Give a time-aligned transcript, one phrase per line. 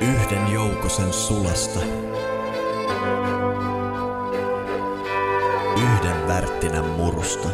[0.00, 1.80] Yhden joukosen sulasta.
[5.76, 7.48] Yhden värttinän murusta.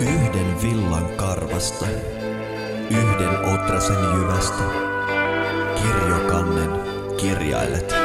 [0.00, 1.86] Yhden villan karvasta.
[2.90, 4.64] Yhden otrasen jyvästä.
[5.74, 6.70] Kirjokannen
[7.16, 8.03] kirjailet.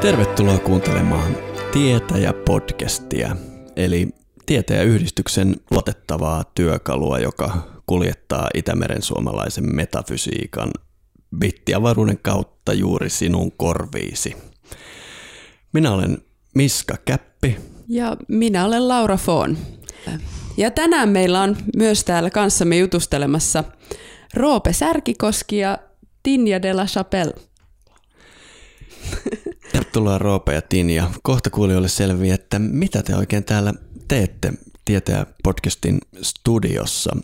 [0.00, 1.36] Tervetuloa kuuntelemaan
[1.72, 3.36] Tietäjä-podcastia,
[3.76, 4.08] eli
[4.46, 10.70] Tietäjäyhdistyksen luotettavaa työkalua, joka kuljettaa Itämeren suomalaisen metafysiikan
[11.38, 14.36] bittiavaruuden kautta juuri sinun korviisi.
[15.72, 16.18] Minä olen
[16.54, 17.56] Miska Käppi.
[17.88, 19.58] Ja minä olen Laura Foon.
[20.56, 23.64] Ja tänään meillä on myös täällä kanssamme jutustelemassa
[24.34, 25.78] Roope Särkikoski ja
[26.22, 27.49] Tinja de la Chapelle.
[29.72, 31.10] Tervetuloa Roope ja Tinja.
[31.22, 33.74] Kohta kuulijoille selviää, että mitä te oikein täällä
[34.08, 34.52] teette
[34.84, 37.16] Tietäjä podcastin studiossa.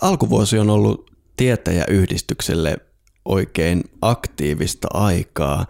[0.00, 2.76] Alkuvuosi on ollut Tietäjäyhdistykselle
[3.24, 5.66] oikein aktiivista aikaa.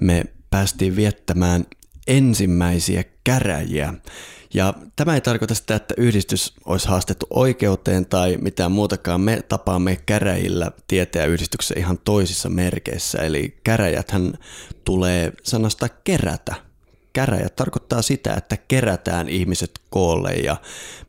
[0.00, 1.64] Me päästiin viettämään
[2.06, 3.94] ensimmäisiä käräjiä.
[4.54, 9.20] Ja tämä ei tarkoita sitä, että yhdistys olisi haastettu oikeuteen tai mitään muutakaan.
[9.20, 13.18] Me tapaamme käräjillä tietäjäyhdistyksessä ihan toisissa merkeissä.
[13.18, 14.34] Eli käräjäthän
[14.84, 16.54] tulee sanasta kerätä.
[17.12, 20.56] Käräjät tarkoittaa sitä, että kerätään ihmiset koolle ja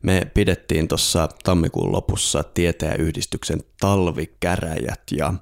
[0.02, 5.34] me pidettiin tuossa tammikuun lopussa tietäjäyhdistyksen talvikäräjät ja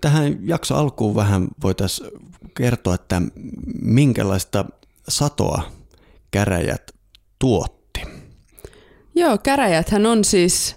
[0.00, 2.10] tähän jakso alkuun vähän voitaisiin
[2.56, 3.22] kertoa, että
[3.82, 4.64] minkälaista
[5.08, 5.62] satoa
[6.30, 6.94] käräjät
[7.38, 8.00] tuotti.
[9.14, 10.76] Joo, käräjäthän on siis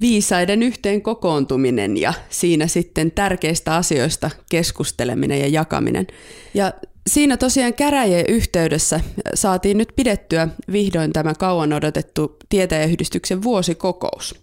[0.00, 6.06] viisaiden yhteen kokoontuminen ja siinä sitten tärkeistä asioista keskusteleminen ja jakaminen.
[6.54, 6.72] Ja
[7.06, 9.00] siinä tosiaan käräjien yhteydessä
[9.34, 14.34] saatiin nyt pidettyä vihdoin tämä kauan odotettu tietäjäyhdistyksen vuosikokous.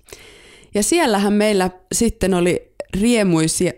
[0.74, 2.72] Ja siellähän meillä sitten oli
[3.02, 3.72] riemuisia,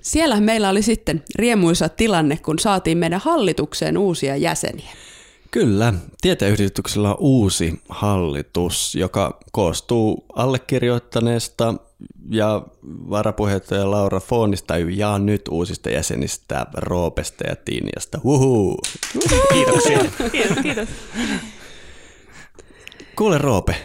[0.00, 4.92] siellähän meillä oli sitten riemuisa tilanne, kun saatiin meidän hallitukseen uusia jäseniä.
[5.56, 11.74] Kyllä, tietäyhdistyksellä on uusi hallitus, joka koostuu allekirjoittaneesta
[12.30, 12.62] ja
[13.10, 18.20] varapuheenjohtaja Laura Foonista ja nyt uusista jäsenistä Roopesta ja Tiiniasta.
[18.24, 18.78] Uhu.
[19.52, 19.98] Kiitoksia.
[20.32, 20.88] kiitos, kiitos.
[23.16, 23.76] Kuule Roope,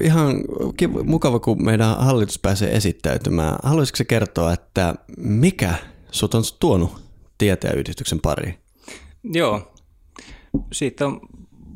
[0.00, 0.34] ihan
[0.76, 3.56] kiva, mukava kun meidän hallitus pääsee esittäytymään.
[3.62, 5.74] Haluaisitko se kertoa, että mikä
[6.10, 7.02] sut on tuonut
[7.38, 8.58] tietäjäyhdistyksen pariin?
[9.24, 9.71] Joo,
[10.72, 11.20] siitä on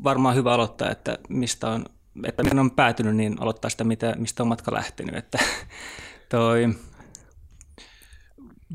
[0.03, 1.85] varmaan hyvä aloittaa, että mistä on,
[2.25, 5.15] että miten on päätynyt, niin aloittaa sitä, mitä, mistä on matka lähtenyt.
[5.15, 5.39] Että
[6.29, 6.69] toi,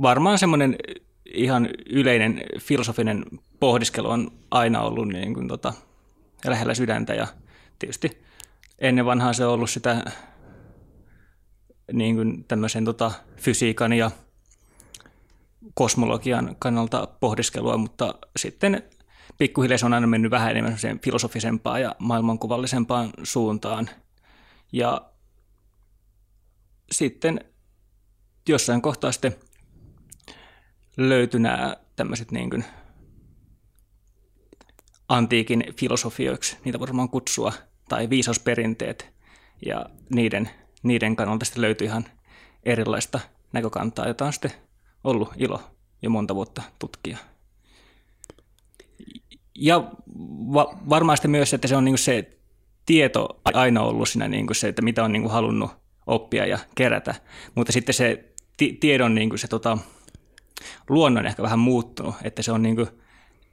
[0.03, 0.77] varmaan semmoinen
[1.35, 3.25] ihan yleinen filosofinen
[3.61, 5.73] pohdiskelu on aina ollut niin kuin tota,
[6.45, 7.27] lähellä sydäntä ja
[7.79, 8.23] tietysti
[8.79, 10.05] ennen vanhaa se on ollut sitä
[11.93, 14.11] niin kuin tämmöisen tota, fysiikan ja
[15.75, 18.83] kosmologian kannalta pohdiskelua, mutta sitten
[19.39, 23.91] pikkuhiljaa se on aina mennyt vähän enemmän filosofisempaan ja maailmankuvallisempaan suuntaan.
[24.73, 25.13] Ja
[26.91, 27.41] sitten
[28.49, 29.37] jossain kohtaa sitten
[30.97, 32.65] löytyi nämä tämmöiset niin kuin
[35.09, 37.53] antiikin filosofioiksi, niitä varmaan kutsua,
[37.89, 39.13] tai viisausperinteet,
[39.67, 40.51] ja niiden,
[40.83, 42.05] niiden kannalta sitten löytyi ihan
[42.63, 43.21] erilaista
[43.53, 44.53] näkökantaa, jota on sitten
[45.05, 45.63] ollut ilo
[46.03, 47.19] jo monta vuotta tutkia.
[49.63, 49.91] Ja
[50.53, 52.31] va- varmaan myös, että se on niin se
[52.87, 55.71] tieto aina ollut siinä niin se, että mitä on niin halunnut
[56.07, 57.15] oppia ja kerätä.
[57.55, 58.25] Mutta sitten se
[58.57, 59.79] ti- tiedon niin se tota,
[60.89, 62.77] luonnon ehkä vähän muuttunut, että se on niin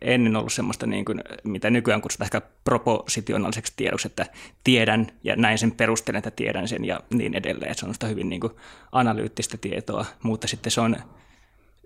[0.01, 4.25] ennen ollut semmoista, niin kuin, mitä nykyään kutsutaan ehkä propositionaaliseksi tiedoksi, että
[4.63, 7.75] tiedän ja näin sen perustelen, että tiedän sen ja niin edelleen.
[7.75, 8.53] Se on sitä hyvin niin kuin,
[8.91, 10.95] analyyttistä tietoa, mutta sitten se on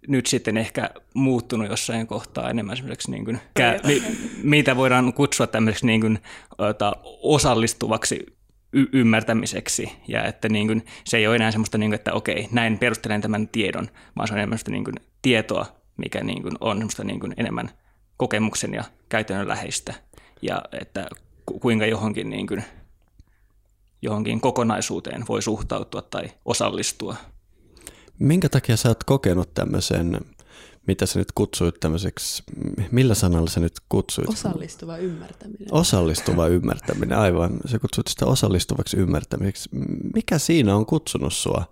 [0.07, 3.39] nyt sitten ehkä muuttunut jossain kohtaa enemmän semmoiseksi, niin kuin,
[3.87, 4.03] mi,
[4.43, 6.19] mitä voidaan kutsua tämmöiseksi niin kuin,
[6.57, 8.25] ota, osallistuvaksi
[8.73, 12.47] y- ymmärtämiseksi, ja että niin kuin, se ei ole enää semmoista, niin kuin, että okei,
[12.51, 15.65] näin perustelen tämän tiedon, vaan se on enemmän niin kuin, tietoa,
[15.97, 17.69] mikä niin kuin, on semmoista niin kuin, enemmän
[18.17, 19.93] kokemuksen ja käytännön läheistä,
[20.41, 21.07] ja että
[21.61, 22.63] kuinka johonkin, niin kuin,
[24.01, 27.15] johonkin kokonaisuuteen voi suhtautua tai osallistua.
[28.19, 30.19] Minkä takia sä oot kokenut tämmöisen
[30.87, 32.43] mitä sä nyt kutsuit tämmöiseksi,
[32.91, 34.29] millä sanalla sä nyt kutsuit?
[34.29, 35.67] Osallistuva ymmärtäminen.
[35.71, 37.59] Osallistuva ymmärtäminen, aivan.
[37.65, 39.69] Sä kutsut sitä osallistuvaksi ymmärtämiseksi.
[40.13, 41.65] Mikä siinä on kutsunut sua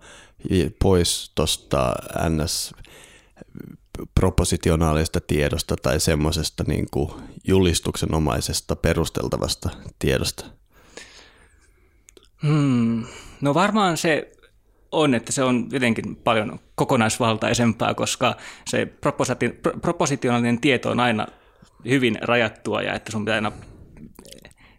[0.82, 1.94] pois tuosta
[2.28, 2.74] NS
[4.14, 6.86] propositionaalista tiedosta tai semmoisesta niin
[7.44, 10.44] julistuksenomaisesta perusteltavasta tiedosta?
[12.42, 13.04] Hmm.
[13.40, 14.32] No varmaan se
[14.92, 18.36] on, että se on jotenkin paljon kokonaisvaltaisempaa, koska
[18.66, 21.26] se propositi- propositionaalinen tieto on aina
[21.88, 23.52] hyvin rajattua ja että sun pitää aina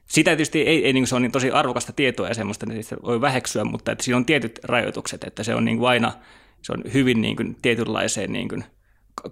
[0.06, 2.96] sitä tietysti ei, ei niin se on niin tosi arvokasta tietoa ja semmoista, niin sitä
[3.04, 6.12] voi väheksyä, mutta että siinä on tietyt rajoitukset, että se on niin kuin aina
[6.64, 8.64] se on hyvin niin kuin tietynlaiseen, niin kuin,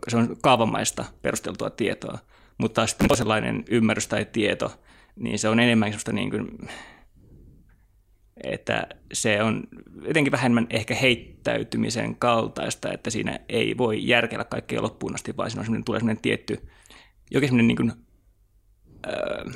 [0.08, 2.18] se on kaavamaista perusteltua tietoa,
[2.58, 4.72] mutta sitten toisenlainen ymmärrys tai tieto,
[5.16, 6.70] niin se on enemmän semmoista niin kuin,
[8.44, 9.64] että se on
[10.08, 15.60] jotenkin vähemmän ehkä heittäytymisen kaltaista, että siinä ei voi järkellä kaikkea loppuun asti, vaan siinä
[15.60, 16.68] on semmoinen, tulee semmoinen tietty,
[17.32, 17.94] jokin semmoinen niin kuin,
[19.08, 19.52] öö,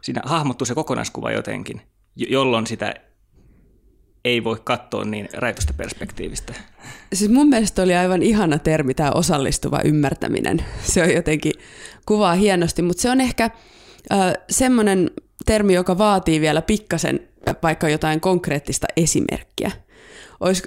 [0.00, 1.80] siinä hahmottuu se kokonaiskuva jotenkin,
[2.16, 2.94] jolloin sitä
[4.24, 6.54] ei voi katsoa niin rajoitusta perspektiivistä.
[7.12, 10.64] Siis mun mielestä oli aivan ihana termi tämä osallistuva ymmärtäminen.
[10.82, 11.52] Se on jotenkin
[12.06, 13.50] kuvaa hienosti, mutta se on ehkä
[14.50, 15.10] semmoinen
[15.46, 17.28] termi, joka vaatii vielä pikkasen
[17.62, 19.70] vaikka jotain konkreettista esimerkkiä.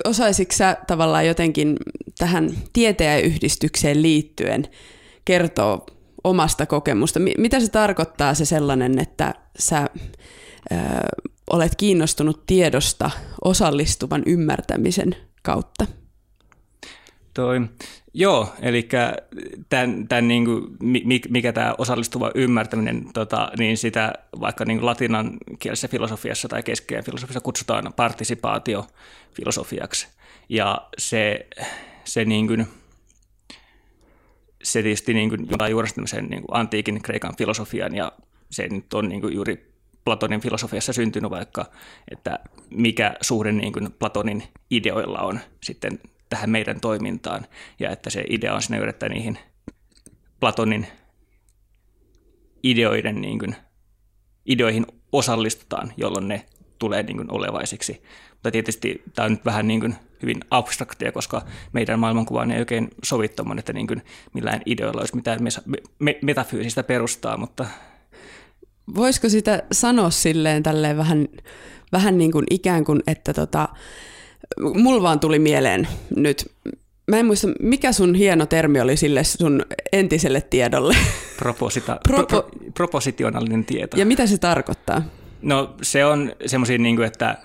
[0.06, 1.78] Osaisitko sä tavallaan jotenkin
[2.18, 4.68] tähän tieteenyhdistykseen liittyen
[5.26, 5.86] kertoa
[6.24, 7.20] omasta kokemusta?
[7.38, 9.90] Mitä se tarkoittaa se sellainen, että sä
[10.72, 10.76] ö,
[11.50, 13.12] olet kiinnostunut tiedosta
[13.44, 15.86] osallistuvan ymmärtämisen kautta?
[17.34, 17.62] Toi,
[18.14, 18.90] joo, eli
[19.70, 20.78] tämän, tämän niin kuin,
[21.30, 27.42] mikä tämä osallistuva ymmärtäminen, tota, niin sitä vaikka niin latinan kielisessä filosofiassa tai keskeinen filosofiassa
[27.42, 30.08] kutsutaan partisipaatiofilosofiaksi.
[30.50, 31.48] Ja se,
[32.04, 32.68] se, niin kuin,
[34.64, 35.90] se tietysti niin kuin, juuri
[36.30, 38.12] niin kuin antiikin kreikan filosofian ja
[38.50, 39.72] se nyt on niin kuin juuri
[40.06, 41.66] Platonin filosofiassa syntynyt vaikka,
[42.12, 42.40] että
[42.70, 46.00] mikä suhde niin kuin Platonin ideoilla on sitten
[46.32, 47.46] tähän meidän toimintaan
[47.80, 49.38] ja että se idea on sinne että niihin
[50.40, 50.88] Platonin
[52.64, 53.56] ideoiden niin kuin,
[54.46, 56.46] ideoihin osallistutaan, jolloin ne
[56.80, 58.04] tulee niin kuin olevaisiksi.
[58.32, 61.42] Mutta tietysti tämä on nyt vähän niin kuin hyvin abstraktia, koska
[61.74, 64.02] meidän maailmankuva ei oikein sovittoman, että niin kuin
[64.34, 65.40] millään ideoilla olisi mitään
[66.00, 67.66] me- metafyysistä perustaa, mutta...
[68.96, 71.28] Voisiko sitä sanoa silleen tälleen vähän,
[71.92, 73.70] vähän niin kuin ikään kuin, että tota,
[74.60, 76.52] mulla vaan tuli mieleen nyt,
[77.08, 80.96] mä en muista, mikä sun hieno termi oli sille sun entiselle tiedolle?
[81.38, 83.98] Proposita, Propo- pro, propositionaalinen tieto.
[83.98, 85.02] Ja mitä se tarkoittaa?
[85.42, 87.38] No se on semmoisia, niin kuin, että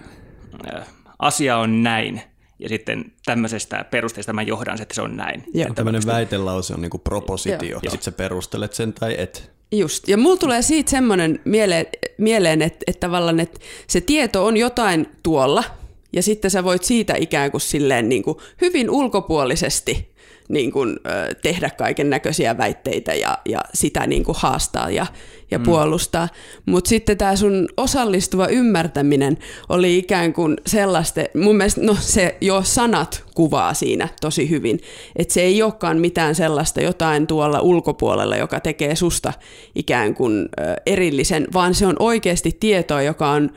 [1.19, 2.23] asia on näin,
[2.59, 5.45] ja sitten tämmöisestä perusteesta mä johdan, että se on näin.
[5.55, 5.75] Joo.
[5.75, 9.51] Tämmöinen väitelause on niin kuin propositio, sitten sä perustelet sen tai et.
[9.73, 11.87] Just, ja mulla tulee siitä semmoinen mieleen,
[12.19, 15.65] mieleen että, että tavallaan että se tieto on jotain tuolla,
[16.13, 20.17] ja sitten sä voit siitä ikään kuin silleen niin kuin hyvin ulkopuolisesti
[20.49, 20.97] niin kuin,
[21.43, 25.07] tehdä kaiken näköisiä väitteitä ja, ja sitä niin kuin haastaa ja,
[25.51, 25.65] ja mm.
[25.65, 26.29] puolustaa.
[26.67, 29.39] Mutta sitten tämä sun osallistuva ymmärtäminen
[29.69, 34.81] oli ikään kuin sellaista, mun mielestä no, se jo sanat kuvaa siinä tosi hyvin,
[35.17, 39.33] että se ei olekaan mitään sellaista jotain tuolla ulkopuolella, joka tekee susta
[39.75, 40.49] ikään kuin
[40.87, 43.51] erillisen, vaan se on oikeasti tietoa, joka on,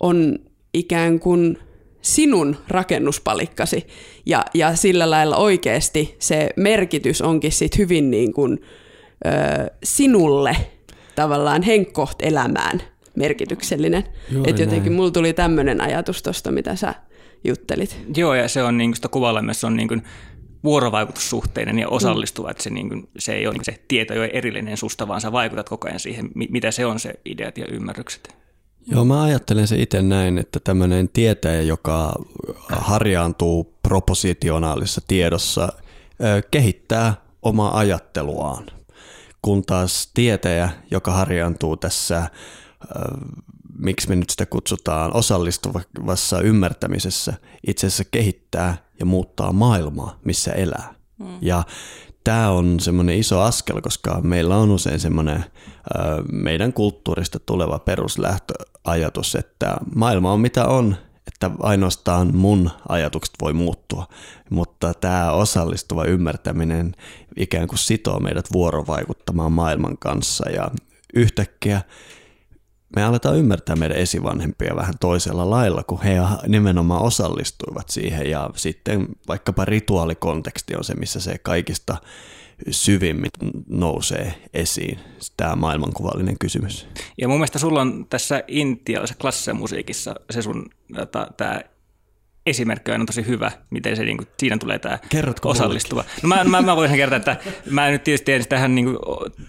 [0.00, 0.38] on
[0.74, 1.58] ikään kuin
[2.06, 3.86] sinun rakennuspalikkasi.
[4.26, 8.62] Ja, ja sillä lailla oikeasti se merkitys onkin sit hyvin niin kuin,
[9.26, 9.30] ö,
[9.84, 10.56] sinulle
[11.14, 12.82] tavallaan henkkoht elämään
[13.16, 14.04] merkityksellinen.
[14.46, 16.94] Että jotenkin mulla tuli tämmöinen ajatus tuosta, mitä sä
[17.44, 17.98] juttelit.
[18.16, 20.02] Joo, ja se on niin kuin sitä kuvalla se on niin kuin
[20.64, 22.50] vuorovaikutussuhteinen ja osallistuva, mm.
[22.50, 25.20] että se, niin kuin, se ei ole niin se tieto ei ole erillinen susta, vaan
[25.20, 28.36] sä vaikutat koko ajan siihen, mitä se on se ideat ja ymmärrykset.
[28.86, 32.22] Joo, mä ajattelen se itse näin, että tämmöinen tietäjä, joka
[32.68, 35.72] harjaantuu propositionaalisessa tiedossa,
[36.50, 38.66] kehittää omaa ajatteluaan,
[39.42, 42.30] kun taas tietäjä, joka harjaantuu tässä,
[43.78, 47.34] miksi me nyt sitä kutsutaan, osallistuvassa ymmärtämisessä,
[47.66, 50.94] itse asiassa kehittää ja muuttaa maailmaa, missä elää.
[51.18, 51.38] Mm.
[51.40, 51.62] Ja
[52.26, 55.44] tämä on semmoinen iso askel, koska meillä on usein semmoinen
[56.32, 64.06] meidän kulttuurista tuleva peruslähtöajatus, että maailma on mitä on, että ainoastaan mun ajatukset voi muuttua,
[64.50, 66.94] mutta tämä osallistuva ymmärtäminen
[67.36, 70.70] ikään kuin sitoo meidät vuorovaikuttamaan maailman kanssa ja
[71.14, 71.80] yhtäkkiä
[72.96, 76.16] me aletaan ymmärtää meidän esivanhempia vähän toisella lailla, kun he
[76.48, 81.96] nimenomaan osallistuivat siihen ja sitten vaikkapa rituaalikonteksti on se, missä se kaikista
[82.70, 83.30] syvimmin
[83.68, 84.98] nousee esiin,
[85.36, 86.88] tämä maailmankuvallinen kysymys.
[87.18, 90.70] Ja mun mielestä sulla on tässä intialaisessa klassisessa musiikissa se sun
[91.36, 91.60] tämä
[92.46, 96.04] esimerkki on tosi hyvä, miten se niin kuin, siinä tulee tämä Kerrotko osallistuva.
[96.22, 97.36] No mä, mä, mä voisin kertoa, että
[97.70, 98.98] mä en nyt tietysti en sitä niin kuin,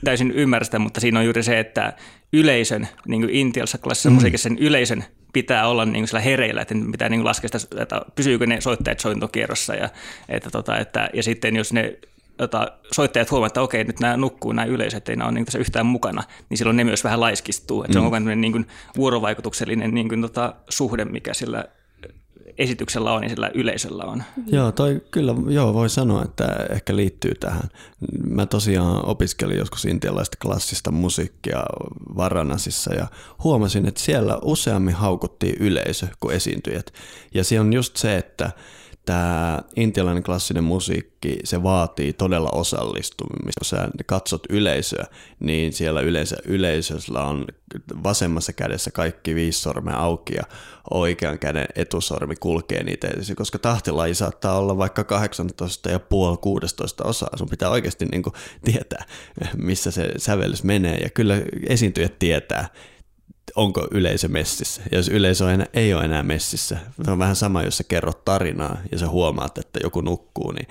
[0.04, 1.94] täysin ymmärrä mutta siinä on juuri se, että
[2.34, 4.14] yleisön, niin kuin intialaisessa klassisessa mm.
[4.14, 8.02] musiikissa, sen yleisön pitää olla niin kuin hereillä, että pitää niin kuin laskea sitä, että
[8.16, 9.90] pysyykö ne soittajat sointokierrossa ja,
[10.30, 11.98] että, tota, että, ja sitten jos ne
[12.40, 15.60] jota soittajat huomaavat, että okei, nyt nämä nukkuu, nämä yleisöt, ei nämä ole niin tässä
[15.60, 17.84] yhtään mukana, niin silloin ne myös vähän laiskistuu.
[17.84, 17.94] Että mm.
[17.94, 18.26] Se on mm.
[18.26, 21.66] koko niin kuin vuorovaikutuksellinen niin kuin tota, suhde, mikä sillä
[22.58, 24.24] esityksellä on ja sillä yleisöllä on.
[24.48, 27.70] Joo, toi kyllä joo, voi sanoa, että ehkä liittyy tähän.
[28.30, 31.64] Mä tosiaan opiskelin joskus intialaista klassista musiikkia
[32.18, 33.08] Varanasissa ja
[33.44, 36.94] huomasin, että siellä useammin haukuttiin yleisö kuin esiintyjät.
[37.34, 38.52] Ja se on just se, että
[39.08, 43.60] tämä intialainen klassinen musiikki, se vaatii todella osallistumista.
[43.60, 45.06] Kun sä katsot yleisöä,
[45.40, 47.46] niin siellä yleensä yleisöllä on
[48.04, 50.44] vasemmassa kädessä kaikki viisi sormea auki ja
[50.92, 57.38] oikean käden etusormi kulkee niitä, koska tahtilaji saattaa olla vaikka 18 ja puoli 16 osaa.
[57.38, 58.24] Sun pitää oikeasti niin
[58.66, 59.06] tietää,
[59.58, 62.70] missä se sävellys menee ja kyllä esiintyjät tietää,
[63.58, 64.82] onko yleisö messissä.
[64.92, 68.26] Ja jos yleisö enää, ei ole enää messissä, se on vähän sama, jos sä kerrot
[68.26, 70.68] tarinaa ja sä huomaat, että joku nukkuu, niin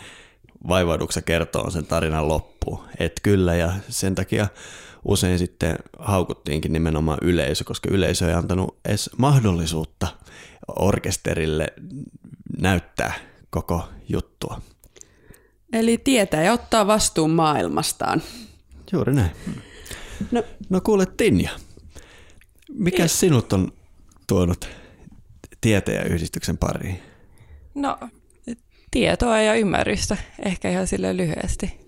[0.68, 2.80] vaivauduksen kertoo sen tarinan loppuun.
[2.98, 4.48] Et kyllä, ja sen takia
[5.04, 10.08] usein sitten haukuttiinkin nimenomaan yleisö, koska yleisö ei antanut edes mahdollisuutta
[10.76, 11.66] orkesterille
[12.58, 13.14] näyttää
[13.50, 14.60] koko juttua.
[15.72, 18.22] Eli tietää ja ottaa vastuun maailmastaan.
[18.92, 19.30] Juuri näin.
[20.30, 21.50] No, no kuule Tinja,
[22.72, 23.08] mikä niin.
[23.08, 23.72] sinut on
[24.26, 24.68] tuonut
[25.60, 27.02] tieteen yhdistyksen pariin?
[27.74, 27.98] No,
[28.90, 31.86] tietoa ja ymmärrystä, ehkä ihan sille lyhyesti.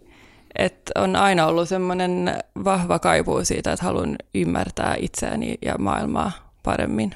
[0.58, 7.14] Et on aina ollut semmoinen vahva kaipuu siitä, että haluan ymmärtää itseäni ja maailmaa paremmin.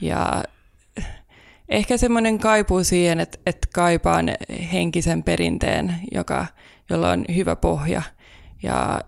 [0.00, 0.44] Ja
[1.68, 4.30] ehkä semmoinen kaipuu siihen, että, että kaipaan
[4.72, 6.46] henkisen perinteen, joka,
[6.90, 8.02] jolla on hyvä pohja
[8.62, 9.00] ja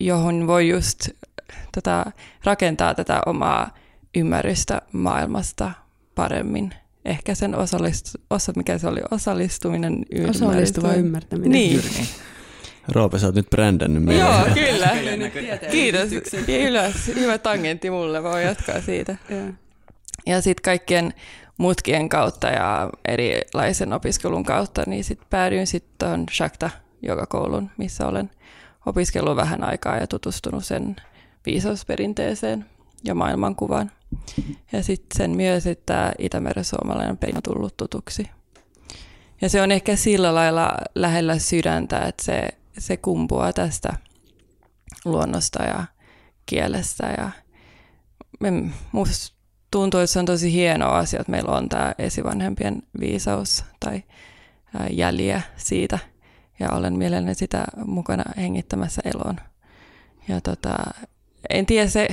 [0.00, 1.08] johon voi just
[1.74, 2.12] tota,
[2.44, 3.74] rakentaa tätä omaa
[4.14, 5.70] ymmärrystä maailmasta
[6.14, 6.74] paremmin.
[7.04, 11.52] Ehkä sen osallistu, osa, mikä se oli, osallistuminen, Osallistuva ymmärtäminen.
[11.52, 11.82] Niin.
[12.88, 14.24] Roope, sä oot nyt brändännyt meille.
[14.24, 14.88] Joo, kyllä.
[15.70, 16.08] Kiitos.
[16.46, 19.16] Kyllä, hyvä tangentti mulle, voi jatkaa siitä.
[20.26, 21.14] Ja sitten kaikkien
[21.56, 26.70] mutkien kautta ja erilaisen opiskelun kautta, niin sitten päädyin sitten tuon Shakta
[27.02, 28.30] joka koulun, missä olen
[28.86, 30.96] opiskellut vähän aikaa ja tutustunut sen
[31.46, 32.66] viisausperinteeseen
[33.04, 33.90] ja maailmankuvaan.
[34.72, 38.30] Ja sitten sen myös, että Itämeren suomalainen perinne on tullut tutuksi.
[39.40, 43.94] Ja se on ehkä sillä lailla lähellä sydäntä, että se, se kumpuaa tästä
[45.04, 45.84] luonnosta ja
[46.46, 47.14] kielestä.
[47.18, 47.30] Ja
[48.92, 49.36] musta
[49.70, 54.02] tuntuu, että se on tosi hieno asia, että meillä on tämä esivanhempien viisaus tai
[54.90, 55.98] jäljiä siitä.
[56.60, 59.36] Ja olen mielelläni sitä mukana hengittämässä eloon.
[60.28, 60.76] Ja tota,
[61.50, 62.08] en tiedä, se,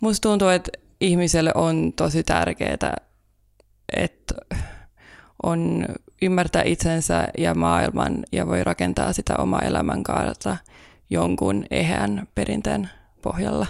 [0.00, 0.70] musta tuntuu, että
[1.00, 2.96] ihmiselle on tosi tärkeää,
[3.96, 4.34] että
[5.42, 5.86] on
[6.22, 10.56] ymmärtää itsensä ja maailman ja voi rakentaa sitä omaa elämänkaarta
[11.10, 12.90] jonkun eheän perinteen
[13.22, 13.66] pohjalla.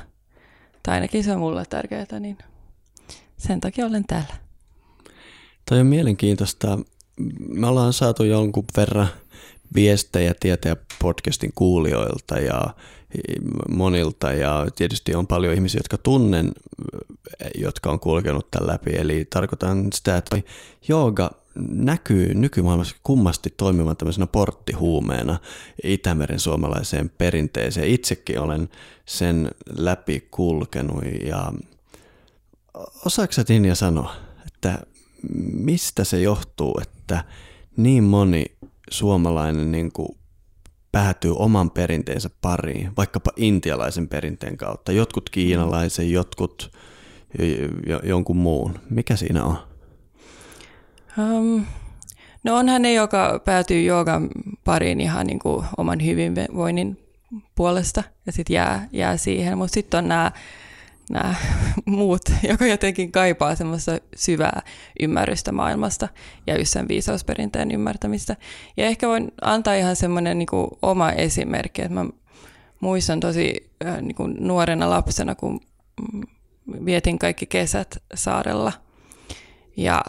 [0.83, 2.39] Tai ainakin se on mulle tärkeää, niin
[3.37, 4.35] sen takia olen täällä.
[5.69, 6.79] Toi on mielenkiintoista.
[7.49, 9.09] Me ollaan saatu jonkun verran
[9.75, 12.75] viestejä tietää podcastin kuulijoilta ja
[13.69, 16.53] monilta ja tietysti on paljon ihmisiä, jotka tunnen,
[17.55, 18.91] jotka on kulkenut tämän läpi.
[18.97, 20.43] Eli tarkoitan sitä, että
[20.89, 21.31] jooga
[21.69, 25.39] näkyy nykymaailmassa kummasti toimivan tämmöisenä porttihuumeena
[25.85, 27.89] Itämeren suomalaiseen perinteeseen.
[27.89, 28.69] Itsekin olen
[29.07, 31.53] sen läpi kulkenut ja
[33.07, 34.15] osaako sä Tinja sanoa,
[34.47, 34.79] että
[35.53, 37.25] mistä se johtuu, että
[37.77, 38.45] niin moni
[38.91, 40.09] suomalainen niin kuin
[40.93, 44.93] päätyy oman perinteensä pariin, vaikkapa intialaisen perinteen kautta.
[44.93, 46.73] Jotkut kiinalaisen, jotkut
[48.03, 48.79] jonkun muun.
[48.91, 49.59] Mikä siinä on?
[51.19, 51.67] Um,
[52.45, 54.29] no onhan ne, joka päätyy joogan
[54.65, 56.99] pariin ihan niin kuin oman hyvinvoinnin
[57.55, 59.59] puolesta ja sitten jää, jää siihen.
[59.59, 60.33] Mutta sitten on nämä
[61.13, 61.35] nämä
[61.87, 64.63] muut, joka jotenkin kaipaa semmoista syvää
[65.01, 66.09] ymmärrystä maailmasta
[66.47, 68.37] ja just sen viisausperinteen ymmärtämistä.
[68.77, 72.07] Ja ehkä voin antaa ihan semmoinen niin kuin oma esimerkki, että mä
[72.81, 75.61] muistan tosi niin kuin nuorena lapsena, kun
[76.85, 78.73] vietin kaikki kesät saarella.
[79.77, 80.03] Ja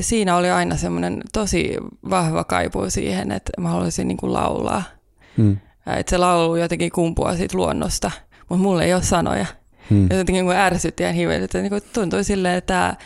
[0.00, 1.76] siinä oli aina semmoinen tosi
[2.10, 4.82] vahva kaipuu siihen, että mä haluaisin niin kuin laulaa.
[5.36, 5.56] Hmm.
[5.96, 8.10] Että se laulu jotenkin kumpuaa siitä luonnosta,
[8.48, 9.46] mutta mulla ei ole sanoja.
[9.90, 10.08] Hmm.
[10.10, 12.96] Jotenkin kun ärsytti ja hivelit, että niin tuntui silleen, että tämä,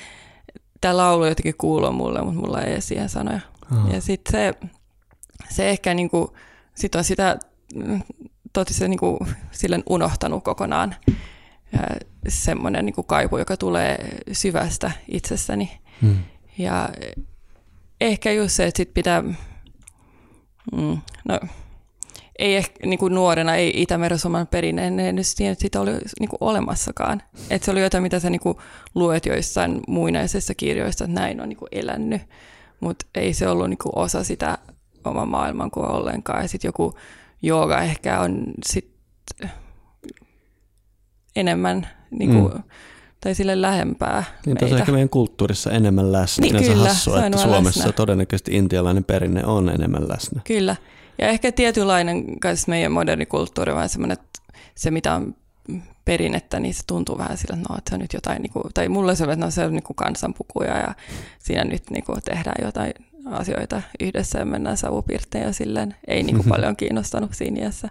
[0.80, 3.40] tämä laulu jotenkin kuuluu mulle, mutta mulla ei siihen sanoja.
[3.72, 3.94] Oh.
[3.94, 4.54] Ja sitten se,
[5.50, 6.28] se ehkä niin kuin,
[6.74, 7.38] sit on sitä
[8.52, 9.18] totisesti niin kuin,
[9.50, 10.94] silleen unohtanut kokonaan
[12.28, 15.80] semmoinen niin kuin kaipu, joka tulee syvästä itsessäni.
[16.02, 16.16] Hmm.
[16.58, 16.88] Ja
[18.00, 19.22] ehkä just se, että sit pitää,
[20.72, 20.98] mm,
[21.28, 21.40] no
[22.38, 25.90] ei ehkä niin kuin nuorena, ei Itämeren suomalainen perinne, en edes tiedä, että sitä oli
[26.20, 27.22] niin kuin olemassakaan.
[27.50, 28.58] Että se oli jotain, mitä sä niin kuin
[28.94, 32.22] luet joissain muinaisissa kirjoissa, että näin on niin kuin elänyt.
[32.80, 34.58] Mutta ei se ollut niin kuin osa sitä
[35.04, 36.42] oman maailmankuvaa ollenkaan.
[36.42, 36.94] Ja sitten joku
[37.42, 38.94] jooga ehkä on sit
[41.36, 42.62] enemmän niin kuin, mm.
[43.20, 44.76] tai sille lähempää Niin meitä.
[44.76, 46.42] ehkä meidän kulttuurissa enemmän läsnä.
[46.46, 47.92] Niin, kyllä, hassua, että Suomessa läsnä.
[47.92, 50.40] todennäköisesti intialainen perinne on enemmän läsnä.
[50.44, 50.76] Kyllä.
[51.18, 54.40] Ja ehkä tietynlainen kanssa meidän moderni kulttuuri on semmoinen, että
[54.74, 55.34] se mitä on
[56.04, 58.64] perinnettä, niin se tuntuu vähän sillä, että no, että se on nyt jotain, niin kuin,
[58.74, 60.94] tai mulle se, että no, se on niin kuin kansanpukuja ja
[61.38, 62.92] siinä nyt niin kuin, tehdään jotain
[63.26, 67.88] asioita yhdessä ja mennään savupirteen ja silleen ei niin kuin, paljon kiinnostanut siinä iässä.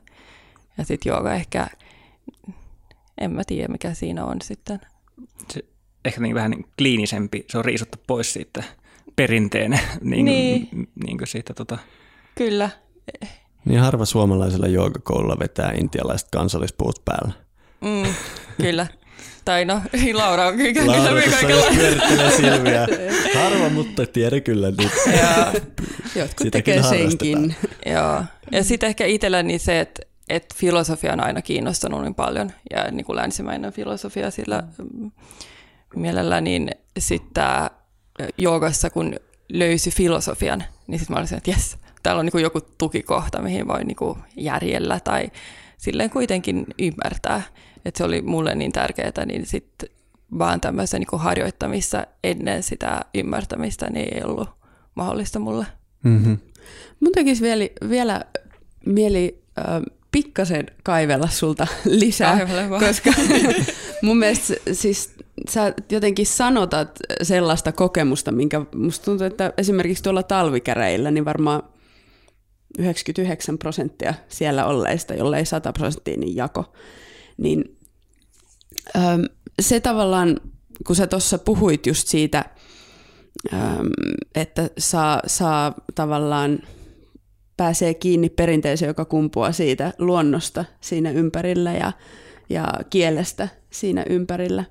[0.78, 1.68] Ja sitten jooga ehkä,
[3.18, 4.80] en mä tiedä mikä siinä on sitten.
[5.54, 5.66] Se,
[6.06, 8.64] ehkä niin vähän niin kliinisempi, se on riisuttu pois siitä
[9.16, 10.90] perinteen niin, niin.
[11.06, 11.78] niin kuin siitä tota,
[12.36, 12.70] Kyllä,
[13.66, 17.34] niin harva suomalaisella joogakoululla vetää intialaiset kansallispuut päällä.
[17.82, 18.14] Mm,
[18.62, 18.88] kyllä.
[19.46, 19.82] Tai no,
[20.14, 22.88] Laura on kyllä Laura tuossa silmiä.
[23.44, 24.92] Harva, mutta tiedä kyllä nyt.
[25.22, 25.54] Ja,
[26.16, 27.56] jotkut tekee senkin.
[27.86, 28.24] Joo.
[28.52, 33.06] Ja sitten ehkä itselläni se, että että filosofia on aina kiinnostanut niin paljon ja niin
[33.06, 35.12] kuin länsimäinen filosofia sillä mm.
[35.96, 37.46] mielellä, niin sitten
[38.38, 39.16] joogassa kun
[39.50, 43.68] löysi filosofian, niin sitten mä olisin, että jes, täällä on niin kuin joku tukikohta, mihin
[43.68, 45.32] voi niin kuin järjellä tai
[45.78, 47.42] silleen kuitenkin ymmärtää.
[47.86, 49.90] Että se oli mulle niin tärkeää, niin sitten
[50.38, 54.50] vaan tämmöisen niin harjoittamissa ennen sitä ymmärtämistä niin ei ollut
[54.96, 55.66] mahdollista mulle.
[56.04, 56.38] Mm-hmm.
[57.00, 58.22] Mun tekisi vielä, vielä
[58.86, 59.66] mieli äh,
[60.12, 62.48] pikkasen kaivella sulta lisää,
[62.80, 63.12] koska
[64.04, 65.14] mun mielestä siis
[65.50, 71.64] sä jotenkin sanotat sellaista kokemusta, minkä musta tuntuu, että esimerkiksi tuolla talvikäreillä, niin varmaan
[72.78, 76.74] 99 prosenttia siellä olleista, jollei 100 prosenttia, niin jako.
[77.38, 77.78] Niin
[79.62, 80.40] se tavallaan,
[80.88, 82.46] kun sä tuossa puhuit just siitä,
[84.36, 86.60] että saa, saa tavallaan
[87.58, 91.92] pääsee kiinni perinteeseen, joka kumpuaa siitä luonnosta siinä ympärillä ja,
[92.50, 94.64] ja kielestä siinä ympärillä,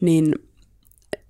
[0.00, 0.34] niin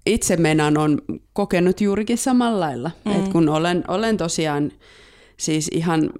[0.07, 2.90] itse meinaan on kokenut juurikin samalla lailla.
[3.05, 3.12] Mm.
[3.12, 4.72] Et kun olen, olen tosiaan
[5.36, 6.10] siis ihan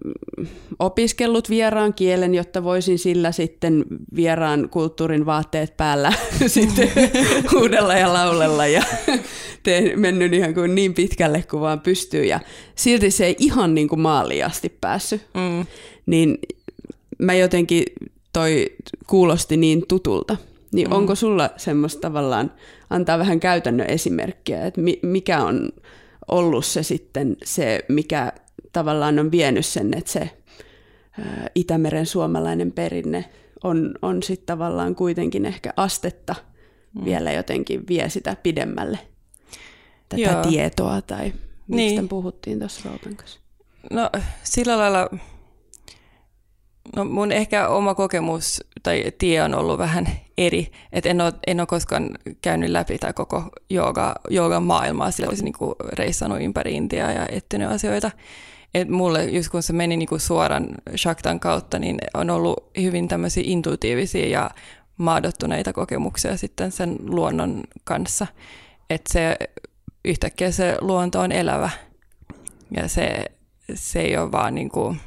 [0.79, 3.85] opiskellut vieraan kielen, jotta voisin sillä sitten
[4.17, 6.13] vieraan kulttuurin vaatteet päällä
[6.47, 6.91] sitten
[7.53, 8.83] huudella ja laulella ja
[9.63, 12.41] teen, mennyt ihan kuin niin pitkälle kuin vaan pystyy ja
[12.75, 15.23] silti se ei ihan niin kuin maaliin asti päässyt.
[15.35, 15.67] Mm.
[16.07, 16.39] Niin
[17.19, 17.85] mä jotenkin
[18.33, 18.67] toi
[19.07, 20.37] kuulosti niin tutulta.
[20.73, 20.93] Niin mm.
[20.93, 22.53] onko sulla semmoista tavallaan,
[22.91, 25.71] antaa vähän käytännön esimerkkiä, että mikä on
[26.29, 28.33] ollut se sitten se, mikä
[28.75, 30.31] tavallaan on vienyt sen, että se
[31.55, 33.25] Itämeren suomalainen perinne
[33.65, 36.35] on, on sitten tavallaan kuitenkin ehkä astetta
[36.95, 37.05] mm.
[37.05, 38.99] vielä jotenkin vie sitä pidemmälle
[40.09, 40.43] tätä Joo.
[40.43, 41.33] tietoa tai
[41.69, 42.09] mistä niin.
[42.09, 43.41] puhuttiin tuossa Routan kanssa?
[43.91, 44.11] No
[44.43, 45.09] sillä lailla,
[46.97, 50.09] no mun ehkä oma kokemus tai tie on ollut vähän
[50.39, 52.11] eri, että en ole, en ole koskaan
[52.43, 55.55] käynyt läpi tai koko jooga, joogan maailmaa, sillä olisi niin
[55.93, 58.11] reissannut ympäri Intiaa ja etsinyt asioita
[58.75, 63.43] et mulle, just kun se meni niinku suoran Shaktan kautta, niin on ollut hyvin tämmöisiä
[63.47, 64.51] intuitiivisia ja
[64.97, 68.27] maadottuneita kokemuksia sitten sen luonnon kanssa.
[68.91, 69.37] Että se
[70.05, 71.71] yhtäkkiä se luonto on elävä
[72.77, 73.25] ja se,
[73.75, 75.01] se ei ole vaan niin kuin...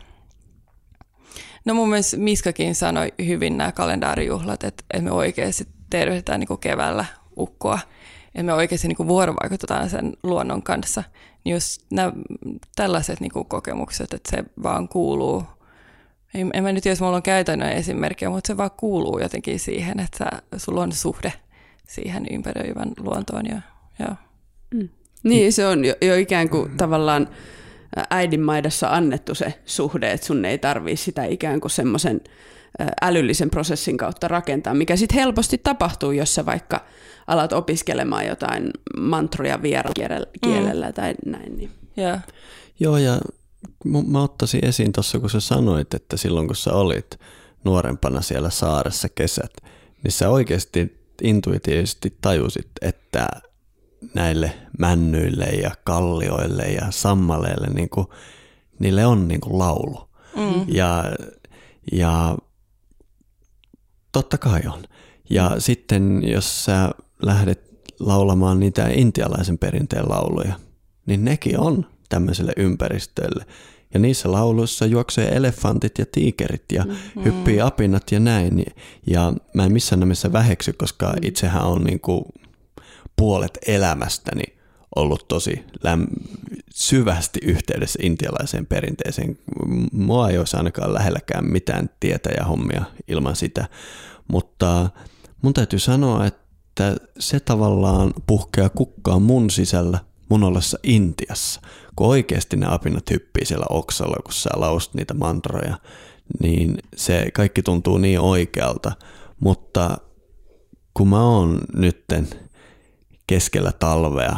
[1.66, 7.06] No mun mielestä Miskakin sanoi hyvin nämä kalendaarijuhlat, että, että me oikeasti tervehditään niin keväällä
[7.38, 7.80] ukkoa–
[8.38, 11.04] että me oikeasti niin vuorovaikutetaan sen luonnon kanssa.
[11.48, 12.12] Just nämä
[12.76, 15.44] tällaiset niin kuin kokemukset, että se vaan kuuluu.
[16.34, 20.00] En, en mä nyt jos mulla on käytännön esimerkkiä, mutta se vaan kuuluu jotenkin siihen,
[20.00, 21.34] että sulla on suhde
[21.88, 23.46] siihen ympäröivän luontoon.
[23.46, 23.62] Ja,
[24.00, 24.16] ja.
[24.74, 24.90] Mm.
[25.24, 27.28] Niin, se on jo, jo ikään kuin tavallaan
[28.10, 32.22] äidinmaidossa annettu se suhde, että sun ei tarvii sitä ikään kuin semmoisen
[33.02, 36.86] älyllisen prosessin kautta rakentaa, mikä sitten helposti tapahtuu, jos sä vaikka
[37.28, 40.94] alat opiskelemaan jotain mantroja vierakielellä mm.
[40.94, 41.58] tai näin.
[41.58, 41.72] Niin.
[41.98, 42.24] Yeah.
[42.80, 43.20] Joo, ja
[44.08, 47.20] mä ottaisin esiin tuossa, kun sä sanoit, että silloin kun sä olit
[47.64, 49.54] nuorempana siellä saaressa kesät,
[50.04, 53.28] niin sä oikeasti intuitiivisesti tajusit, että
[54.14, 58.08] näille männyille ja kallioille ja sammaleille, niin kuin,
[58.80, 60.10] niille on niin kuin laulu.
[60.36, 60.66] Mm.
[60.68, 61.04] Ja,
[61.92, 62.38] ja
[64.12, 64.84] totta kai on.
[65.30, 65.60] Ja mm.
[65.60, 70.54] sitten jos sä lähdet laulamaan niitä intialaisen perinteen lauluja,
[71.06, 73.46] niin nekin on tämmöiselle ympäristölle.
[73.94, 77.24] Ja niissä lauluissa juoksee elefantit ja tiikerit ja mm-hmm.
[77.24, 78.66] hyppii apinat ja näin.
[79.08, 81.20] Ja mä en missään nimessä väheksy, koska mm.
[81.22, 82.24] itsehän on niin kuin
[83.16, 84.44] puolet elämästäni
[84.96, 86.28] ollut tosi läm-
[86.74, 89.38] syvästi yhteydessä intialaiseen perinteeseen.
[89.92, 93.68] Mua ei olisi ainakaan lähelläkään mitään tietä ja hommia ilman sitä.
[94.28, 94.90] Mutta
[95.42, 96.47] mun täytyy sanoa, että
[97.20, 101.62] se tavallaan puhkeaa kukkaa mun sisällä mun ollessa Intiassa,
[101.96, 105.78] kun oikeasti ne apinat hyppii siellä oksalla, kun sä laust niitä mantroja,
[106.42, 108.92] niin se kaikki tuntuu niin oikealta,
[109.40, 109.98] mutta
[110.94, 112.28] kun mä oon nytten
[113.28, 114.38] keskellä talvea,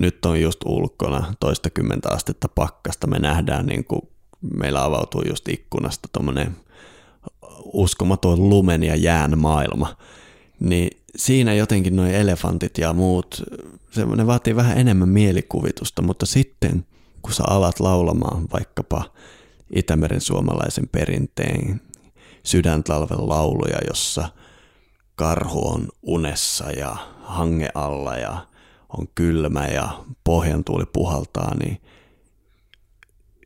[0.00, 4.02] nyt on just ulkona toista kymmentä astetta pakkasta, me nähdään niin kuin
[4.56, 6.56] meillä avautuu just ikkunasta tuommoinen
[7.72, 9.96] uskomaton lumen ja jään maailma,
[10.60, 13.42] niin siinä jotenkin nuo elefantit ja muut,
[13.90, 16.86] se, ne vaatii vähän enemmän mielikuvitusta, mutta sitten
[17.22, 19.04] kun sä alat laulamaan vaikkapa
[19.74, 21.80] Itämeren suomalaisen perinteen
[22.42, 24.28] sydäntalven lauluja, jossa
[25.14, 28.46] karhu on unessa ja hange alla ja
[28.98, 31.80] on kylmä ja pohjantuuli puhaltaa, niin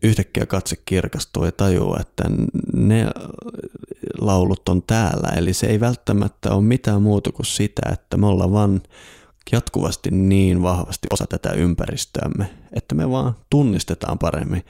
[0.03, 2.25] yhtäkkiä katse kirkastuu ja tajuu, että
[2.73, 3.07] ne
[4.27, 5.29] laulut on täällä.
[5.37, 8.83] Eli se ei välttämättä ole mitään muuta kuin sitä, että me ollaan vaan
[9.53, 14.65] jatkuvasti niin vahvasti osa tätä ympäristöämme, että me vaan tunnistetaan paremmin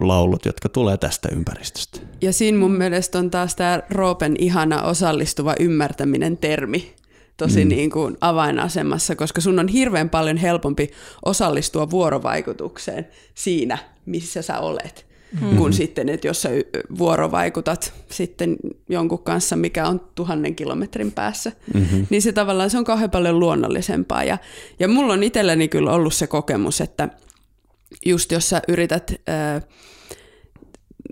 [0.00, 2.00] laulut, jotka tulee tästä ympäristöstä.
[2.20, 6.94] Ja siinä mun mielestä on taas tämä Roopen ihana osallistuva ymmärtäminen termi
[7.36, 7.68] tosi mm.
[7.68, 10.90] niin kuin avainasemassa, koska sun on hirveän paljon helpompi
[11.24, 15.09] osallistua vuorovaikutukseen siinä, missä sä olet
[15.40, 15.56] mm.
[15.56, 16.48] kuin sitten, että jos sä
[16.98, 18.56] vuorovaikutat sitten
[18.88, 22.06] jonkun kanssa, mikä on tuhannen kilometrin päässä, mm-hmm.
[22.10, 24.24] niin se tavallaan se on kauhean paljon luonnollisempaa.
[24.24, 24.38] Ja,
[24.78, 27.08] ja mulla on itselläni kyllä ollut se kokemus, että
[28.06, 29.12] just jos sä yrität...
[29.26, 29.60] Ää,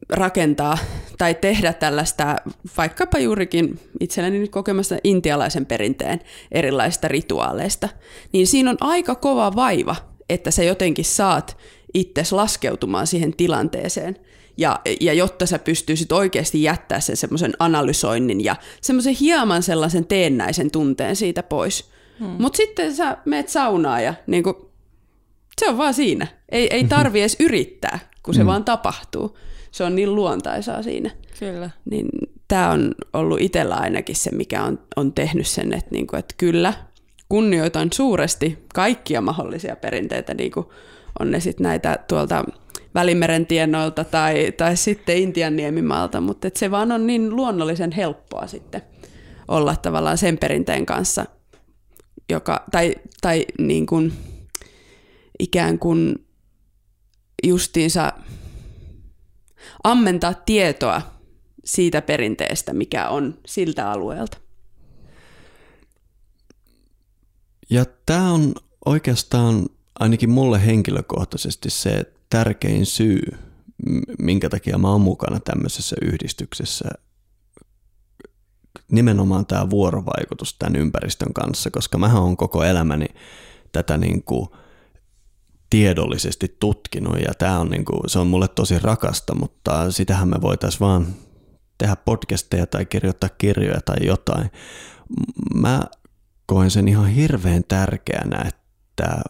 [0.09, 0.78] rakentaa
[1.18, 2.37] tai tehdä tällaista
[2.76, 6.20] vaikkapa juurikin itselleni nyt kokemassa intialaisen perinteen
[6.52, 7.88] erilaisista rituaaleista,
[8.33, 9.96] niin siinä on aika kova vaiva,
[10.28, 11.56] että sä jotenkin saat
[11.94, 14.16] itses laskeutumaan siihen tilanteeseen.
[14.56, 20.70] Ja, ja jotta sä pystyisit oikeasti jättää sen semmoisen analysoinnin ja semmoisen hieman sellaisen teennäisen
[20.70, 21.90] tunteen siitä pois.
[22.18, 22.36] Hmm.
[22.38, 24.70] Mutta sitten sä meet saunaan ja niin kun,
[25.60, 26.26] se on vaan siinä.
[26.48, 28.46] Ei, ei tarvi edes yrittää, kun se hmm.
[28.46, 29.38] vaan tapahtuu.
[29.70, 31.10] Se on niin luontaisaa siinä.
[31.38, 31.70] Kyllä.
[31.90, 32.08] Niin
[32.48, 36.34] tämä on ollut itsellä ainakin se, mikä on, on tehnyt sen, että, niin kuin, että
[36.38, 36.74] kyllä,
[37.28, 40.66] kunnioitan suuresti kaikkia mahdollisia perinteitä, niin kuin
[41.20, 42.44] on ne sitten näitä tuolta
[42.94, 48.82] Välimeren tienoilta tai, tai sitten Intian niemimaalta, mutta se vaan on niin luonnollisen helppoa sitten
[49.48, 51.26] olla tavallaan sen perinteen kanssa,
[52.30, 54.12] joka, tai, tai niin kuin,
[55.38, 56.26] ikään kuin
[57.46, 58.12] justiinsa
[59.84, 61.02] ammentaa tietoa
[61.64, 64.38] siitä perinteestä, mikä on siltä alueelta.
[67.70, 68.54] Ja tämä on
[68.87, 69.66] oikeastaan
[70.00, 73.20] ainakin mulle henkilökohtaisesti se tärkein syy,
[74.18, 76.88] minkä takia mä oon mukana tämmöisessä yhdistyksessä,
[78.90, 83.07] nimenomaan tämä vuorovaikutus tämän ympäristön kanssa, koska mä oon koko elämäni
[83.72, 84.48] tätä niin kuin
[85.70, 90.37] tiedollisesti tutkinut ja tämä on, niin kuin, se on mulle tosi rakasta, mutta sitähän me
[90.40, 91.07] voitaisiin vaan
[91.78, 94.50] tehdä podcasteja tai kirjoittaa kirjoja tai jotain.
[95.54, 95.83] Mä
[96.48, 99.20] koen sen ihan hirveän tärkeänä, että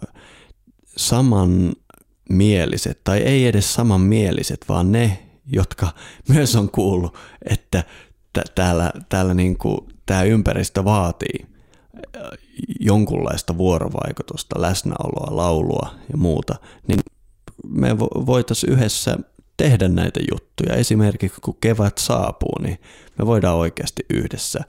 [0.96, 5.88] samanmieliset, tai ei edes samanmieliset, vaan ne, jotka
[6.34, 7.14] myös on kuullut,
[7.50, 7.84] että
[8.32, 11.46] t- täällä, täällä niin kuin, tämä ympäristö vaatii
[12.80, 16.54] jonkunlaista vuorovaikutusta, läsnäoloa, laulua ja muuta,
[16.86, 17.00] niin
[17.68, 19.18] me voitaisiin yhdessä
[19.56, 20.74] tehdä näitä juttuja.
[20.74, 22.78] Esimerkiksi kun kevät saapuu, niin
[23.18, 24.60] me voidaan oikeasti yhdessä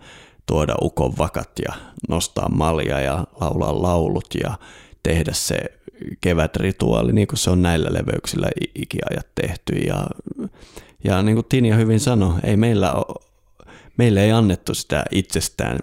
[0.49, 1.73] tuoda ukon vakat ja
[2.09, 4.57] nostaa malja ja laulaa laulut ja
[5.03, 5.57] tehdä se
[6.21, 9.73] kevätrituaali, niin kuin se on näillä leveyksillä ikiajat tehty.
[9.73, 10.07] Ja,
[11.03, 13.25] Ja niin kuin Tinja hyvin sanoi, ei meillä ole,
[13.97, 15.79] meille ei annettu sitä itsestään.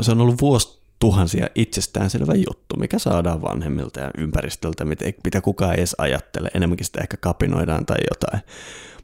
[0.00, 4.84] Se on ollut vuosituhansia itsestäänselvä juttu, mikä saadaan vanhemmilta ja ympäristöltä,
[5.24, 6.50] mitä kukaan ei edes ajattele.
[6.54, 8.42] Enemmänkin sitä ehkä kapinoidaan tai jotain.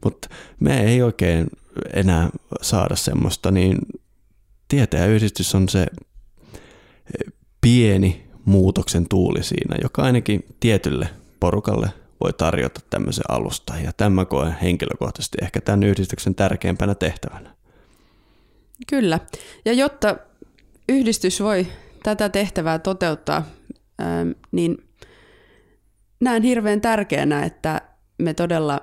[0.05, 0.29] Mutta
[0.61, 1.47] me ei oikein
[1.93, 2.31] enää
[2.63, 3.79] saada semmoista, niin
[4.75, 5.87] tietäjäyhdistys on se
[7.61, 11.09] pieni muutoksen tuuli siinä, joka ainakin tietylle
[11.41, 11.89] porukalle
[12.21, 13.75] voi tarjota tämmöisen alusta.
[13.85, 17.55] Ja tämä koen henkilökohtaisesti ehkä tämän yhdistyksen tärkeimpänä tehtävänä.
[18.87, 19.21] Kyllä.
[19.65, 20.17] Ja jotta
[20.89, 21.67] yhdistys voi
[22.03, 23.47] tätä tehtävää toteuttaa,
[24.53, 24.77] niin
[26.21, 27.81] näen hirveän tärkeänä, että
[28.19, 28.81] me todella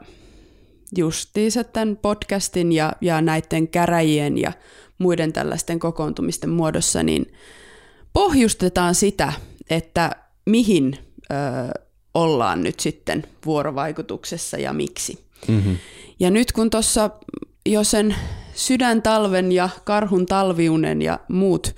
[0.98, 4.52] justiinsa tämän podcastin ja, ja näiden käräjien ja
[5.02, 7.34] muiden tällaisten kokoontumisten muodossa, niin
[8.14, 9.34] pohjustetaan sitä,
[9.70, 10.12] että
[10.46, 11.36] mihin ö,
[12.14, 15.26] ollaan nyt sitten vuorovaikutuksessa ja miksi.
[15.48, 15.78] Mm-hmm.
[16.20, 17.10] Ja nyt kun tuossa
[17.66, 18.16] jo sen
[18.54, 21.76] sydäntalven ja karhun talviunen ja muut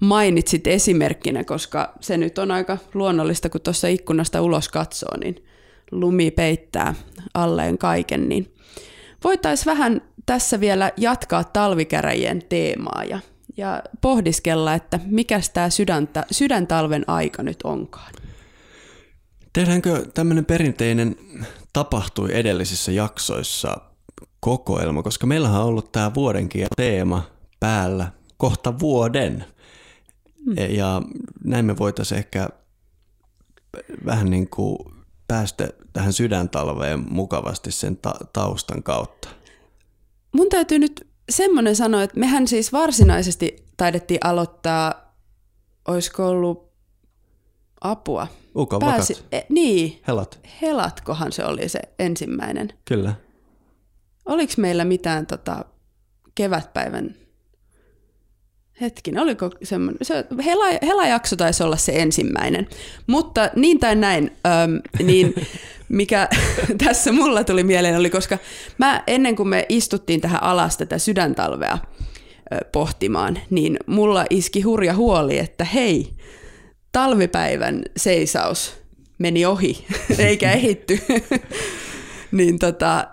[0.00, 5.44] mainitsit esimerkkinä, koska se nyt on aika luonnollista, kun tuossa ikkunasta ulos katsoo, niin
[5.90, 6.94] lumi peittää
[7.34, 8.54] alleen kaiken, niin
[9.24, 13.20] voitaisiin vähän tässä vielä jatkaa talvikäräjien teemaa ja,
[13.56, 18.12] ja pohdiskella, että mikä tämä sydäntä, sydäntalven aika nyt onkaan.
[19.52, 21.16] Tehdäänkö tämmöinen perinteinen
[21.72, 23.76] tapahtui edellisissä jaksoissa
[24.40, 27.22] kokoelma, koska meillähän on ollut tämä vuodenkin teema
[27.60, 29.44] päällä kohta vuoden.
[30.44, 30.74] Hmm.
[30.76, 31.02] Ja
[31.44, 32.48] näin me voitaisiin ehkä
[34.06, 34.78] vähän niin kuin
[35.28, 39.28] päästä tähän sydäntalveen mukavasti sen ta- taustan kautta.
[40.32, 45.14] Mun täytyy nyt semmoinen sanoa, että mehän siis varsinaisesti taidettiin aloittaa,
[45.88, 46.72] olisiko ollut
[47.80, 48.26] apua.
[48.56, 50.02] Uka Pääsi, e, Niin.
[50.08, 50.40] Helat.
[50.62, 52.72] Helatkohan se oli se ensimmäinen.
[52.84, 53.14] Kyllä.
[54.26, 55.64] Oliko meillä mitään tota,
[56.34, 57.14] kevätpäivän
[58.80, 62.68] Hetkinen, oliko semmoinen, se hela, helajakso taisi olla se ensimmäinen,
[63.06, 64.30] mutta niin tai näin,
[64.64, 65.34] äm, niin
[65.88, 66.28] mikä
[66.84, 68.38] tässä mulla tuli mieleen oli, koska
[68.78, 71.78] mä ennen kuin me istuttiin tähän alas tätä sydäntalvea
[72.72, 76.12] pohtimaan, niin mulla iski hurja huoli, että hei,
[76.92, 78.74] talvipäivän seisaus
[79.18, 79.86] meni ohi,
[80.18, 80.98] eikä ehitty.
[82.32, 83.08] Niin tota,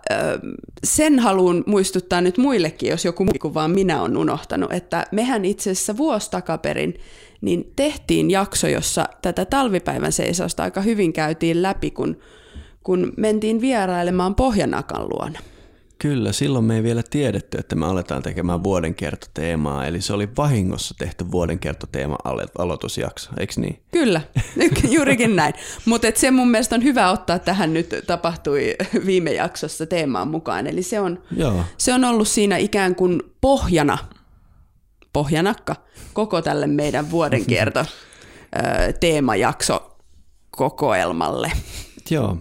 [0.84, 5.72] sen haluan muistuttaa nyt muillekin, jos joku muu vaan minä on unohtanut, että mehän itse
[5.72, 6.94] asiassa vuosi takaperin
[7.42, 12.20] niin tehtiin jakso, jossa tätä talvipäivän seisausta aika hyvin käytiin läpi, kun,
[12.84, 15.40] kun mentiin vierailemaan Pohjanakan luona.
[16.00, 20.96] Kyllä, silloin me ei vielä tiedetty, että me aletaan tekemään vuodenkiertoteemaa, eli se oli vahingossa
[20.98, 22.18] tehty vuodenkiertoteema
[22.58, 23.82] aloitusjakso, eikö niin?
[23.92, 24.22] Kyllä,
[24.96, 25.54] juurikin näin.
[25.86, 30.84] Mutta se mun mielestä on hyvä ottaa tähän nyt tapahtui viime jaksossa teemaan mukaan, eli
[30.84, 31.64] se on, Joo.
[31.78, 33.98] se on ollut siinä ikään kuin pohjana,
[35.14, 35.76] pohjanakka,
[36.14, 37.86] koko tälle meidän vuodenkierto
[39.00, 39.98] teemajakso
[40.52, 41.52] kokoelmalle.
[42.10, 42.38] Joo.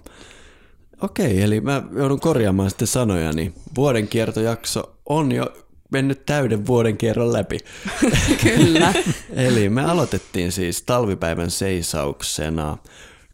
[1.02, 3.52] Okei, eli mä joudun korjaamaan sitten sanojani.
[3.76, 5.46] Vuoden kiertojakso on jo
[5.92, 7.58] mennyt täyden vuoden kierron läpi.
[8.42, 8.94] Kyllä.
[9.46, 12.78] eli me aloitettiin siis talvipäivän seisauksena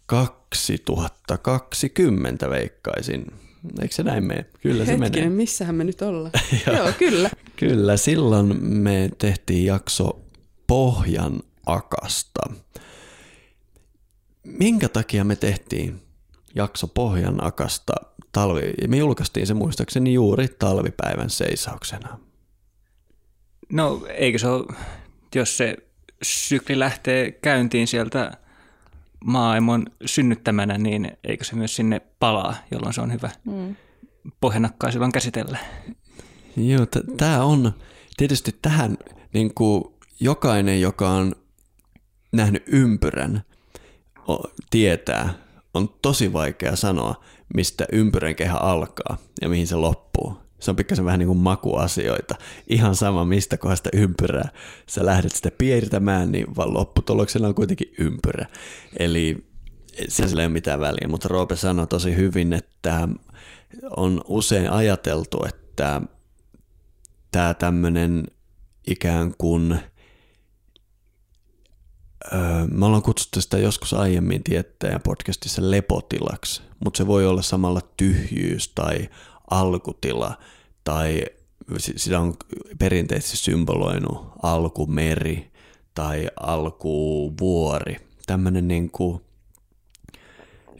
[0.07, 3.27] 2020 veikkaisin.
[3.83, 4.44] Eikö se näin mene?
[4.62, 5.29] Kyllä se Hetkinen, menee.
[5.37, 6.33] missähän me nyt ollaan?
[6.66, 7.31] Joo, kyllä.
[7.57, 10.20] Kyllä, silloin me tehtiin jakso
[10.66, 12.40] Pohjan akasta.
[14.44, 16.00] Minkä takia me tehtiin
[16.54, 17.92] jakso Pohjan akasta
[18.32, 22.18] talvi, ja me julkaistiin se muistaakseni juuri talvipäivän seisauksena.
[23.72, 24.64] No eikö se ole,
[25.34, 25.76] jos se
[26.22, 28.32] sykli lähtee käyntiin sieltä
[29.24, 33.76] maailman synnyttämänä, niin eikö se myös sinne palaa, jolloin se on hyvä mm.
[34.40, 35.58] pohjanakkaa silloin käsitellä.
[36.56, 37.72] Joo, t- tämä on
[38.16, 38.96] tietysti tähän
[39.32, 39.84] niin kuin
[40.20, 41.34] jokainen, joka on
[42.32, 43.42] nähnyt ympyrän,
[44.70, 45.34] tietää,
[45.74, 50.37] on tosi vaikea sanoa, mistä ympyrän kehä alkaa ja mihin se loppuu.
[50.60, 52.34] Se on pikkasen vähän niin kuin makuasioita.
[52.68, 54.48] Ihan sama, mistä kohdasta ympyrää
[54.88, 58.46] sä lähdet sitä piirtämään, niin vaan lopputuloksena on kuitenkin ympyrä.
[58.98, 59.46] Eli
[60.08, 63.08] sillä ei ole mitään väliä, mutta Roope sanoi tosi hyvin, että
[63.96, 66.02] on usein ajateltu, että
[67.30, 68.24] tämä tämmöinen
[68.87, 69.78] ikään kuin–
[72.70, 78.68] me ollaan kutsuttu sitä joskus aiemmin tiettäjän podcastissa lepotilaksi, mutta se voi olla samalla tyhjyys
[78.68, 79.08] tai
[79.50, 80.38] alkutila
[80.84, 81.24] tai
[81.78, 82.34] sitä on
[82.78, 85.52] perinteisesti symboloinut alkumeri
[85.94, 87.96] tai alkuvuori.
[88.26, 89.20] Tämmöinen niin kuin,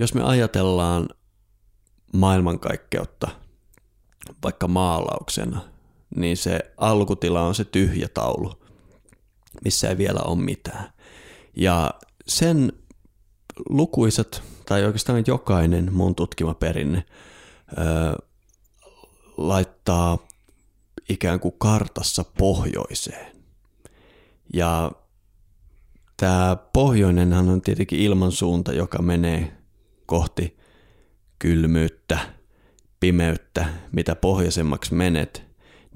[0.01, 1.09] jos me ajatellaan
[2.13, 3.29] maailmankaikkeutta
[4.43, 5.61] vaikka maalauksena,
[6.17, 8.53] niin se alkutila on se tyhjä taulu,
[9.65, 10.94] missä ei vielä ole mitään.
[11.57, 11.91] Ja
[12.27, 12.73] sen
[13.69, 17.05] lukuisat, tai oikeastaan jokainen mun tutkima perinne,
[17.73, 18.25] ö,
[19.37, 20.19] laittaa
[21.09, 23.37] ikään kuin kartassa pohjoiseen.
[24.55, 24.93] Ja
[26.17, 29.57] tämä pohjoinenhan on tietenkin ilmansuunta, joka menee
[30.07, 30.57] kohti
[31.39, 32.19] kylmyyttä,
[33.01, 35.44] pimeyttä, mitä pohjoisemmaksi menet,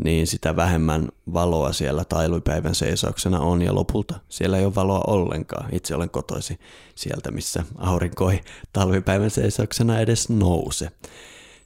[0.04, 5.68] niin sitä vähemmän valoa siellä tailupäivän seisauksena on ja lopulta siellä ei ole valoa ollenkaan.
[5.72, 6.58] Itse olen kotoisi
[6.94, 8.40] sieltä, missä aurinko ei
[8.72, 10.90] talvipäivän seisauksena edes nouse.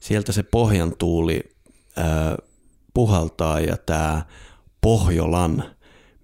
[0.01, 1.41] Sieltä se pohjan tuuli
[1.99, 2.05] äh,
[2.95, 4.23] puhaltaa ja tämä
[4.81, 5.65] Pohjolan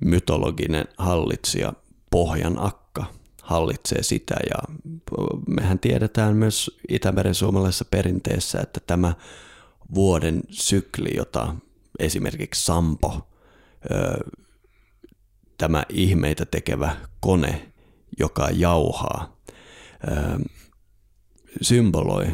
[0.01, 1.73] mytologinen hallitsija
[2.11, 3.05] Pohjan akka
[3.42, 4.77] hallitsee sitä ja
[5.47, 9.14] mehän tiedetään myös Itämeren suomalaisessa perinteessä, että tämä
[9.94, 11.55] vuoden sykli, jota
[11.99, 13.29] esimerkiksi Sampo,
[15.59, 17.73] tämä ihmeitä tekevä kone,
[18.19, 19.37] joka jauhaa,
[21.63, 22.27] symboloi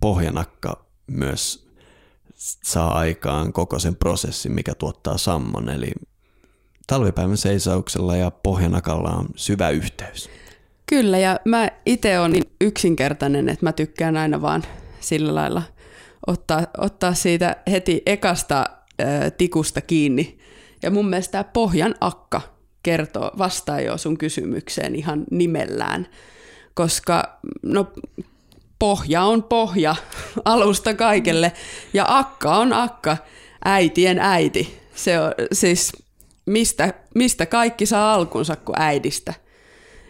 [0.00, 1.70] pohjanakka myös
[2.62, 5.68] saa aikaan koko sen prosessin, mikä tuottaa sammon.
[5.68, 5.92] Eli
[6.86, 10.30] talvipäivän seisauksella ja pohjanakalla on syvä yhteys.
[10.86, 14.62] Kyllä, ja mä itse olen niin yksinkertainen, että mä tykkään aina vaan
[15.00, 15.62] sillä lailla
[16.26, 18.66] ottaa, ottaa siitä heti ekasta
[19.38, 20.38] tikusta kiinni.
[20.82, 22.40] Ja mun mielestä tämä pohjan akka
[22.82, 26.06] kertoo, vastaa jo sun kysymykseen ihan nimellään,
[26.74, 27.92] koska no,
[28.78, 29.96] pohja on pohja
[30.44, 31.52] alusta kaikelle
[31.92, 33.16] ja akka on akka,
[33.64, 34.78] äitien äiti.
[34.94, 35.92] Se on siis
[36.46, 39.34] mistä, mistä kaikki saa alkunsa kuin äidistä.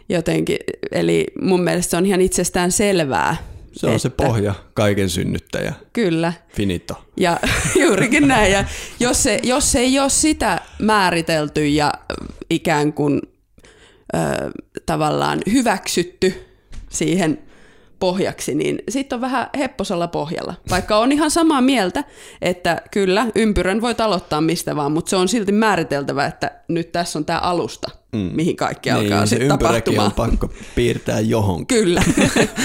[0.08, 0.58] Jotenkin,
[0.92, 3.36] eli mun mielestä se on ihan itsestään selvää.
[3.72, 5.74] Se on että, se pohja, kaiken synnyttäjä.
[5.92, 6.32] Kyllä.
[6.56, 7.04] Finito.
[7.16, 7.40] Ja
[7.82, 8.52] juurikin näin.
[8.52, 8.64] Ja
[9.00, 11.92] jos, se, jos se ei ole sitä määritelty ja
[12.50, 13.20] ikään kuin
[14.14, 14.18] ö,
[14.86, 16.46] tavallaan hyväksytty
[16.90, 17.38] siihen
[18.00, 20.54] pohjaksi, niin sitten on vähän hepposalla pohjalla.
[20.70, 22.04] Vaikka on ihan samaa mieltä,
[22.42, 27.18] että kyllä, ympyrän voi aloittaa mistä vaan, mutta se on silti määriteltävä, että nyt tässä
[27.18, 28.18] on tämä alusta, mm.
[28.18, 30.06] mihin kaikki niin, alkaa sitten tapahtumaan.
[30.06, 31.78] on pakko piirtää johonkin.
[31.78, 32.02] Kyllä,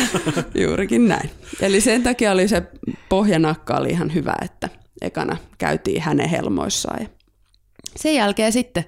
[0.62, 1.30] juurikin näin.
[1.62, 2.64] Eli sen takia oli se
[3.10, 4.70] pohjanakka oli ihan hyvä, että
[5.02, 7.02] ekana käytiin hänen helmoissaan.
[7.02, 7.08] Ja
[7.96, 8.86] sen jälkeen sitten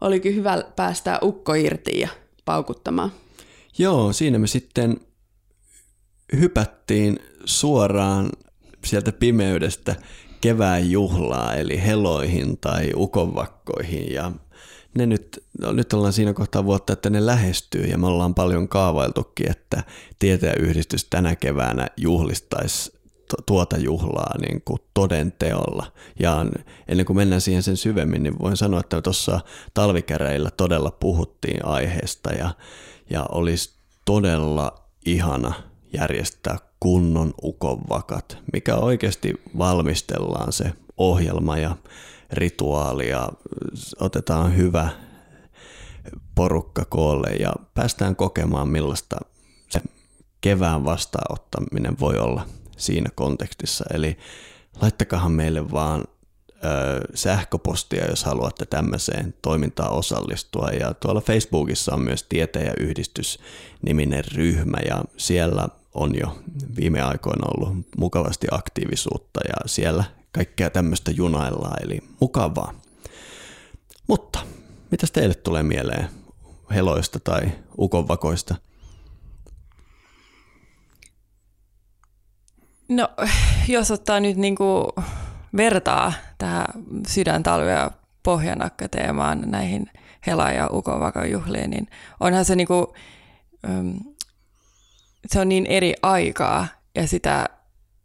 [0.00, 2.08] olikin hyvä päästää ukko irti ja
[2.44, 3.12] paukuttamaan.
[3.78, 5.00] Joo, siinä me sitten
[6.32, 8.30] hypättiin suoraan
[8.84, 9.96] sieltä pimeydestä
[10.40, 14.12] kevään juhlaa, eli heloihin tai ukonvakkoihin.
[14.12, 14.32] Ja
[14.94, 18.68] ne nyt, no nyt ollaan siinä kohtaa vuotta, että ne lähestyy ja me ollaan paljon
[18.68, 19.82] kaavailtukin, että
[20.18, 22.96] tietäjäyhdistys tänä keväänä juhlistaisi
[23.46, 25.92] tuota juhlaa niin kuin toden teolla.
[26.20, 26.46] Ja
[26.88, 29.40] ennen kuin mennään siihen sen syvemmin, niin voin sanoa, että tuossa
[29.74, 32.50] talvikäreillä todella puhuttiin aiheesta ja,
[33.10, 35.54] ja olisi todella ihana
[35.92, 41.76] järjestää kunnon ukonvakat, mikä oikeasti valmistellaan se ohjelma ja
[42.32, 43.28] rituaali ja
[44.00, 44.88] otetaan hyvä
[46.34, 49.16] porukka koolle ja päästään kokemaan millaista
[49.68, 49.80] se
[50.40, 52.46] kevään vastaanottaminen voi olla
[52.76, 53.84] siinä kontekstissa.
[53.94, 54.16] Eli
[54.80, 56.04] laittakahan meille vaan
[57.14, 60.68] sähköpostia, jos haluatte tämmöiseen toimintaan osallistua.
[60.68, 66.38] Ja tuolla Facebookissa on myös Tietäjäyhdistys-niminen ryhmä ja siellä on jo
[66.76, 72.74] viime aikoina ollut mukavasti aktiivisuutta ja siellä kaikkea tämmöistä junaillaan, eli mukavaa.
[74.06, 74.38] Mutta
[74.90, 76.08] mitä teille tulee mieleen
[76.74, 78.54] heloista tai ukonvakoista?
[82.88, 83.08] No,
[83.68, 84.92] jos ottaa nyt niinku
[85.56, 86.66] vertaa tähän
[87.08, 87.90] sydäntalvi- ja
[88.22, 89.90] pohjanakka-teemaan näihin
[90.26, 91.88] hela- ja ukonvakajuhliin, niin
[92.20, 92.94] onhan se niinku,
[95.26, 97.48] se on niin eri aikaa ja sitä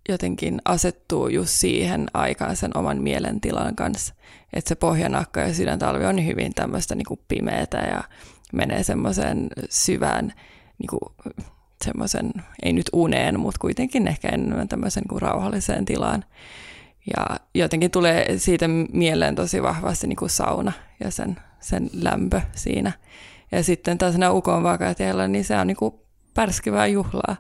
[0.10, 4.14] jotenkin asettuu just siihen aikaan sen oman mielentilan kanssa.
[4.54, 8.04] Että se pohjanakka ja sydäntalvi on hyvin tämmöistä niinku pimeätä ja
[8.54, 10.34] menee semmoiseen syvään
[10.78, 11.00] niinku,
[11.84, 12.32] semmoisen,
[12.64, 16.26] ei nyt uneen, mutta kuitenkin ehkä enemmän tämmöisen kuin rauhalliseen tilaan.
[17.08, 20.72] Ja jotenkin tulee siitä mieleen tosi vahvasti niin kuin sauna
[21.04, 22.92] ja sen, sen lämpö siinä.
[23.52, 25.96] Ja sitten taas nämä ukon vakateilla, niin se on niin kuin
[26.34, 27.36] pärskivää juhlaa.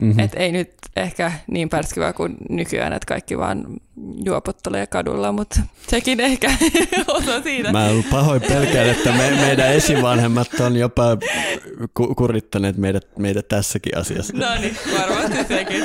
[0.00, 0.20] Mm-hmm.
[0.20, 3.66] Et ei nyt ehkä niin pärskivää kuin nykyään, että kaikki vaan
[4.24, 6.50] juopottelee kadulla, mutta sekin ehkä
[7.08, 7.72] osa siitä.
[7.72, 11.04] Mä pahoin pelkään, että me, meidän esivanhemmat on jopa
[11.94, 14.36] ku- kurittaneet meidät, meidät tässäkin asiassa.
[14.36, 15.82] No niin, varmasti sekin.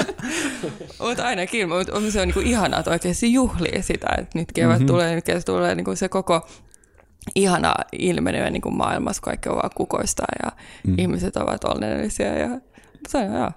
[0.99, 4.87] mutta ainakin, mutta se on niinku ihanaa, että oikeasti juhlii sitä, että nyt kevät mm-hmm.
[4.87, 6.47] tulee, nyt kevät tulee niinku se koko
[7.35, 10.51] ihana ilmenevä niin maailmassa, kaikki on vaan kukoista ja
[10.87, 10.95] mm.
[10.97, 12.49] ihmiset ovat onnellisia ja
[13.07, 13.51] se on joo.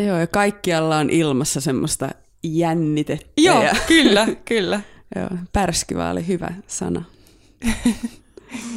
[0.00, 2.08] Joo, ja kaikkialla on ilmassa semmoista
[2.42, 3.32] jännitettä.
[3.36, 3.76] Joo, ja...
[3.86, 4.80] kyllä, kyllä.
[5.16, 7.04] Joo, pärskyvä oli hyvä sana.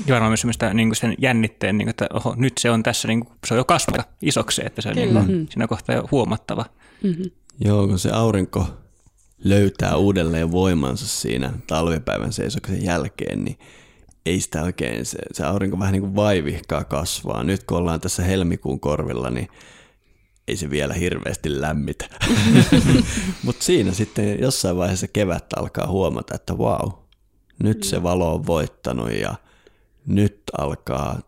[0.08, 3.08] Ja varmaan myös semmoista niin sen jännitteen, niin kuin, että oho, nyt se on tässä,
[3.08, 5.48] niin kuin, se on jo kasvava isoksi, että se on niin kuin, mm.
[5.50, 6.66] siinä kohtaa jo huomattava.
[7.04, 7.32] Mm-hmm.
[7.60, 8.68] Joo, kun se aurinko
[9.44, 13.60] löytää uudelleen voimansa siinä talvipäivän seisoksen jälkeen, niin
[14.26, 17.44] ei sitä oikein, se, se aurinko vähän niin kuin vaivihkaa kasvaa.
[17.44, 19.48] Nyt kun ollaan tässä helmikuun korvilla, niin
[20.48, 22.06] ei se vielä hirveästi lämmitä.
[23.44, 26.92] Mutta siinä sitten jossain vaiheessa kevät alkaa huomata, että vau,
[27.64, 29.36] nyt se valo on voittanut ja
[30.06, 31.20] nyt alkaa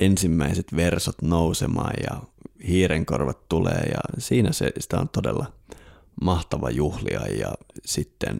[0.00, 2.22] ensimmäiset versot nousemaan ja
[2.68, 5.52] hiirenkorvat tulee ja siinä se, sitä on todella
[6.22, 8.38] mahtava juhlia ja sitten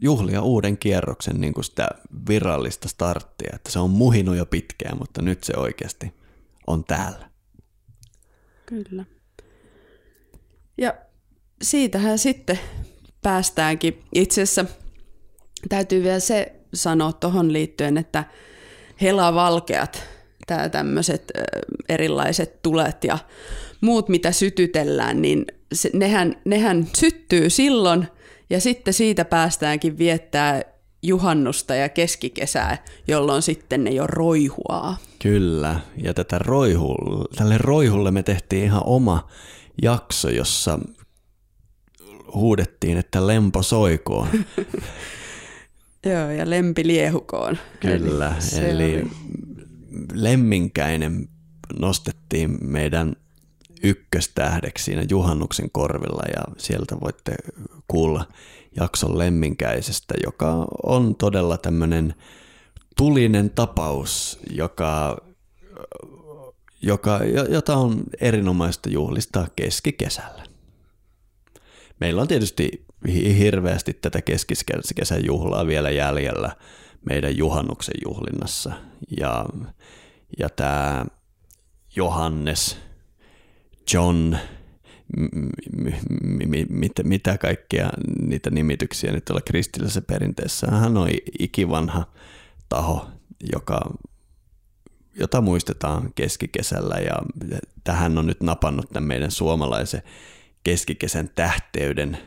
[0.00, 1.88] juhlia uuden kierroksen niin kuin sitä
[2.28, 6.14] virallista starttia, että se on muhinut jo pitkään, mutta nyt se oikeasti
[6.66, 7.29] on täällä.
[8.70, 9.04] Kyllä.
[10.78, 10.94] Ja
[11.62, 12.58] siitähän sitten
[13.22, 14.02] päästäänkin.
[14.14, 14.64] Itse asiassa
[15.68, 18.24] täytyy vielä se sanoa tuohon liittyen, että
[19.00, 20.02] helavalkeat,
[20.46, 21.32] tämä tämmöiset
[21.88, 23.18] erilaiset tulet ja
[23.80, 28.08] muut, mitä sytytellään, niin se, nehän, nehän syttyy silloin
[28.50, 30.62] ja sitten siitä päästäänkin viettää
[31.02, 34.96] juhannusta ja keskikesää, jolloin sitten ne jo roihuaa.
[35.22, 36.96] Kyllä, ja tätä roihu,
[37.36, 39.28] tälle roihulle me tehtiin ihan oma
[39.82, 40.78] jakso, jossa
[42.34, 44.28] huudettiin, että lempo soikoon.
[46.06, 47.58] Joo, ja lempi liehukoon.
[47.80, 49.06] Kyllä, eli, eli
[50.12, 51.28] lemminkäinen
[51.78, 53.16] nostettiin meidän
[53.82, 57.34] ykköstähdeksi siinä juhannuksen korvilla ja sieltä voitte
[57.88, 58.24] kuulla
[58.76, 62.14] jakson lemminkäisestä, joka on todella tämmöinen
[63.00, 65.16] tulinen tapaus, joka,
[66.82, 70.44] joka, jota on erinomaista juhlistaa keskikesällä.
[72.00, 72.84] Meillä on tietysti
[73.38, 76.56] hirveästi tätä keskikesän juhlaa vielä jäljellä
[77.10, 78.72] meidän juhannuksen juhlinnassa.
[79.20, 79.46] Ja,
[80.38, 81.06] ja tämä
[81.96, 82.76] Johannes,
[83.94, 84.36] John,
[86.68, 87.90] mitä, mitä kaikkia
[88.22, 90.66] niitä nimityksiä nyt olla kristillisessä perinteessä.
[90.70, 92.04] Hän on ikivanha
[92.70, 93.06] taho,
[93.52, 93.80] joka,
[95.14, 97.14] jota muistetaan keskikesällä ja
[97.84, 100.02] tähän on nyt napannut tämän meidän suomalaisen
[100.64, 102.18] keskikesän tähteyden,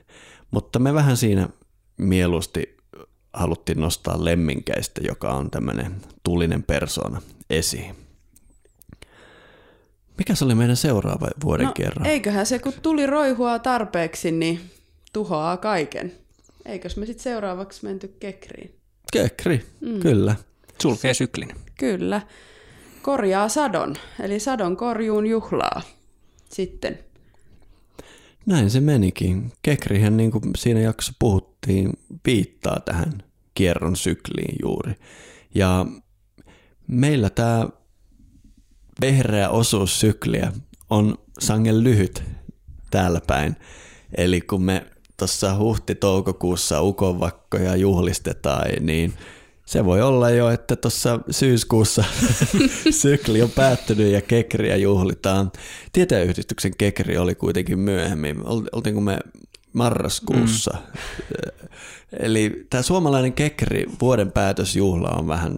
[0.51, 1.49] mutta me vähän siinä
[1.97, 2.77] mieluusti
[3.33, 7.95] haluttiin nostaa lemminkäistä, joka on tämmöinen tulinen persona esiin.
[10.17, 12.05] Mikä se oli meidän seuraava vuoden no, kerran?
[12.05, 14.71] Eiköhän se, kun tuli roihua tarpeeksi, niin
[15.13, 16.13] tuhoaa kaiken.
[16.65, 18.82] Eikös me sitten seuraavaksi menty kekriin?
[19.13, 19.99] Kekri, mm.
[19.99, 20.35] kyllä.
[20.81, 21.49] Sulkee syklin.
[21.79, 22.21] Kyllä.
[23.01, 25.81] Korjaa sadon, eli sadon korjuun juhlaa
[26.49, 26.99] sitten.
[28.45, 29.51] Näin se menikin.
[29.61, 31.93] Kekrihän, niin kuin siinä jaksossa puhuttiin,
[32.25, 33.13] viittaa tähän
[33.53, 34.93] kierron sykliin juuri.
[35.55, 35.85] Ja
[36.87, 37.69] meillä tämä
[39.01, 40.51] vehreä osuus sykliä
[40.89, 42.23] on sangen lyhyt
[42.91, 43.55] täällä päin.
[44.17, 44.85] Eli kun me
[45.17, 49.13] tuossa huhti-toukokuussa ukonvakkoja juhlistetaan, niin
[49.65, 52.03] se voi olla jo, että tuossa syyskuussa
[53.01, 55.51] sykli on päättynyt ja kekriä juhlitaan.
[55.93, 58.35] Tietäjäyhdistyksen kekri oli kuitenkin myöhemmin.
[58.71, 59.19] Oltiinko me
[59.73, 60.71] marraskuussa?
[60.73, 60.99] Mm.
[62.19, 65.55] Eli tämä suomalainen kekri vuoden päätösjuhla on vähän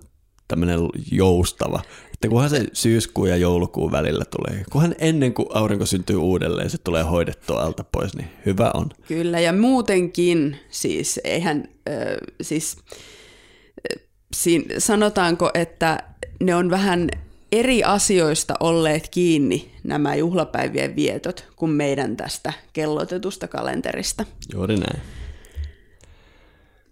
[0.48, 0.80] tämmöinen
[1.12, 1.82] joustava.
[2.16, 6.78] Että kunhan se syyskuun ja joulukuun välillä tulee, kunhan ennen kuin aurinko syntyy uudelleen, se
[6.78, 8.90] tulee hoidettua alta pois, niin hyvä on.
[9.08, 11.96] Kyllä, ja muutenkin siis, eihän, äh,
[12.42, 12.78] siis
[14.36, 16.04] siin, sanotaanko, että
[16.44, 17.10] ne on vähän
[17.52, 24.26] eri asioista olleet kiinni nämä juhlapäivien vietot kuin meidän tästä kellotetusta kalenterista.
[24.54, 25.02] Juuri näin.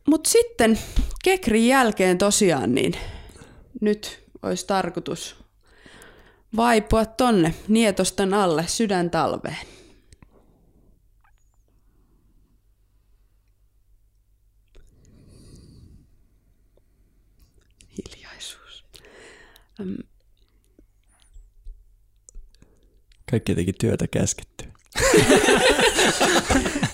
[0.08, 0.80] Mutta sitten
[1.24, 2.94] Kekrin jälkeen tosiaan niin
[3.82, 5.36] nyt olisi tarkoitus
[6.56, 9.58] vaipua tonne nietosten alle sydäntalveen.
[17.98, 18.86] Hiljaisuus.
[23.32, 24.66] Kaikki teki työtä käsketty.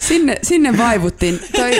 [0.07, 1.39] sinne, sinne vaivuttiin.
[1.55, 1.71] Toi,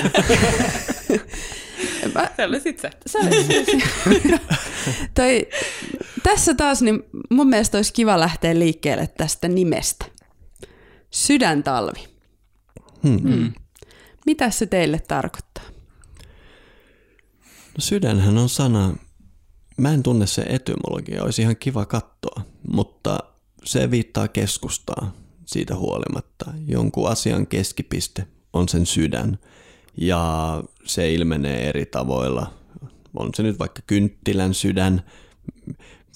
[2.14, 2.90] Mä, se oli sit se.
[3.08, 3.46] se oli,
[5.16, 5.48] toi,
[6.24, 10.06] tässä taas niin mun mielestä olisi kiva lähteä liikkeelle tästä nimestä.
[11.12, 12.08] Sydäntalvi.
[13.04, 13.20] Hmm.
[13.22, 13.54] Hmm.
[14.26, 15.64] Mitä se teille tarkoittaa?
[17.78, 18.96] No sydänhän on sana,
[19.78, 22.42] mä en tunne se etymologia, olisi ihan kiva katsoa,
[22.74, 23.20] mutta
[23.64, 25.12] se viittaa keskustaa
[25.46, 26.46] siitä huolimatta.
[26.68, 29.40] Jonkun asian keskipiste on sen sydän
[29.98, 32.54] ja se ilmenee eri tavoilla.
[33.16, 35.02] On se nyt vaikka kynttilän sydän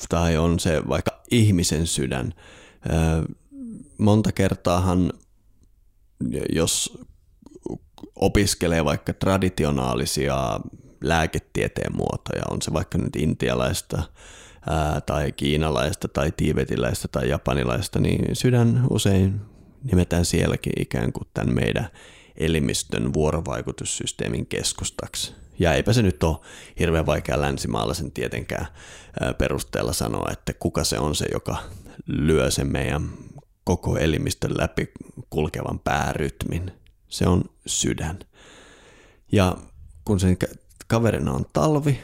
[0.10, 2.34] tai on se vaikka ihmisen sydän.
[3.98, 5.14] Monta kertaahan,
[6.50, 6.98] jos
[8.16, 10.60] opiskelee vaikka traditionaalisia
[11.04, 14.04] lääketieteen muotoja, on se vaikka nyt intialaista
[15.06, 19.42] tai kiinalaista tai tiibetiläistä tai japanilaista, niin sydän usein
[19.84, 21.88] nimetään sielläkin ikään kuin tämän meidän
[22.38, 25.43] elimistön vuorovaikutussysteemin keskustaksi.
[25.60, 26.38] Ja eipä se nyt ole
[26.80, 28.68] hirveän vaikea länsimaalaisen tietenkään
[29.38, 31.58] perusteella sanoa, että kuka se on se, joka
[32.08, 33.10] lyö sen meidän
[33.64, 34.92] koko elimistön läpi
[35.30, 36.72] kulkevan päärytmin.
[37.08, 38.20] Se on sydän.
[39.32, 39.58] Ja
[40.06, 40.38] kun sen
[40.88, 42.00] kaverina on talvi,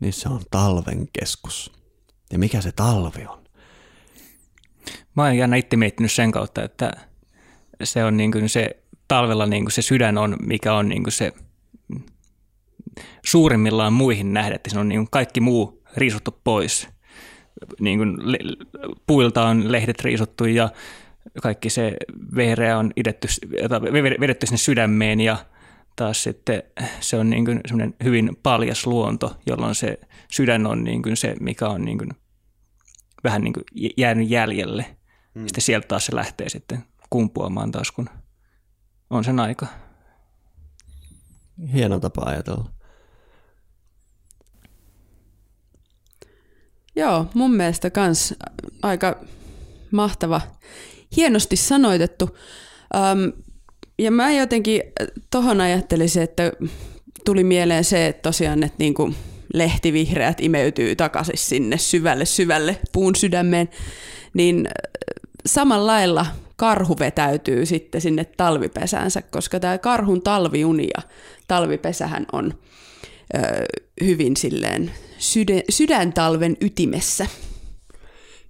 [0.00, 1.72] niin se on talven keskus.
[2.32, 3.38] Ja mikä se talvi on?
[5.16, 6.92] Mä oon aina itse miettinyt sen kautta, että
[7.84, 11.12] se on niin kuin se talvella niin kuin se sydän on, mikä on niin kuin
[11.12, 11.32] se
[13.26, 16.88] suurimmillaan muihin nähdä, että se on niin kuin kaikki muu riisuttu pois.
[17.80, 18.16] Niin kuin
[19.06, 20.70] puilta on lehdet riisuttu ja
[21.42, 21.96] kaikki se
[22.36, 23.28] vehreä on idetty,
[24.20, 25.36] vedetty sinne sydämeen ja
[25.96, 26.62] taas sitten
[27.00, 29.98] se on niin kuin semmoinen hyvin paljas luonto, jolloin se
[30.30, 32.10] sydän on niin kuin se, mikä on niin kuin
[33.24, 33.64] vähän niin kuin
[33.96, 34.96] jäänyt jäljelle.
[35.34, 35.46] Hmm.
[35.46, 38.10] Sitten sieltä taas se lähtee sitten kumpuamaan taas, kun
[39.10, 39.66] on sen aika.
[41.72, 42.70] Hieno tapa ajatella.
[46.98, 48.34] Joo, mun mielestä kans
[48.82, 49.20] aika
[49.90, 50.40] mahtava,
[51.16, 52.38] hienosti sanoitettu.
[52.94, 53.32] Um,
[53.98, 54.82] ja mä jotenkin
[55.30, 56.52] tohon ajattelisin, että
[57.24, 59.14] tuli mieleen se, että tosiaan, että niinku
[59.54, 63.68] lehtivihreät imeytyy takaisin sinne syvälle syvälle puun sydämeen,
[64.34, 64.68] niin
[65.46, 66.26] samalla lailla
[66.56, 71.02] karhu vetäytyy sitten sinne talvipesäänsä, koska tämä karhun talviuni ja
[71.48, 72.54] talvipesähän on
[73.36, 73.38] ö,
[74.04, 77.26] hyvin silleen sydän, sydäntalven ytimessä.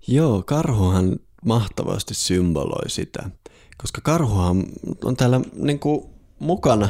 [0.09, 3.31] Joo, karhuhan mahtavasti symboloi sitä,
[3.77, 4.65] koska karhuhan
[5.05, 6.05] on täällä niin kuin
[6.39, 6.89] mukana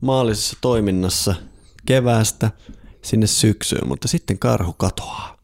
[0.00, 1.34] maallisessa toiminnassa
[1.86, 2.50] keväästä
[3.02, 5.36] sinne syksyyn, mutta sitten karhu katoaa.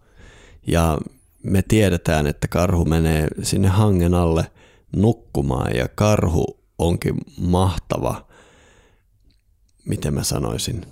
[0.66, 0.98] Ja
[1.42, 4.50] me tiedetään, että karhu menee sinne hangen alle
[4.96, 8.26] nukkumaan ja karhu onkin mahtava,
[9.84, 10.86] miten mä sanoisin,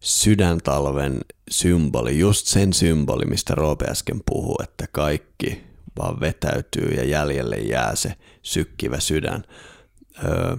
[0.00, 1.20] sydäntalven
[1.50, 5.64] symboli, just sen symboli, mistä Roope äsken puhui, että kaikki
[5.98, 9.44] vaan vetäytyy ja jäljelle jää se sykkivä sydän.
[10.24, 10.56] Öö,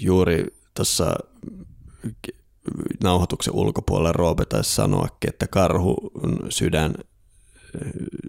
[0.00, 1.14] juuri tuossa
[3.02, 6.10] nauhoituksen ulkopuolella Roope taisi sanoakin, että karhu
[6.48, 6.94] sydän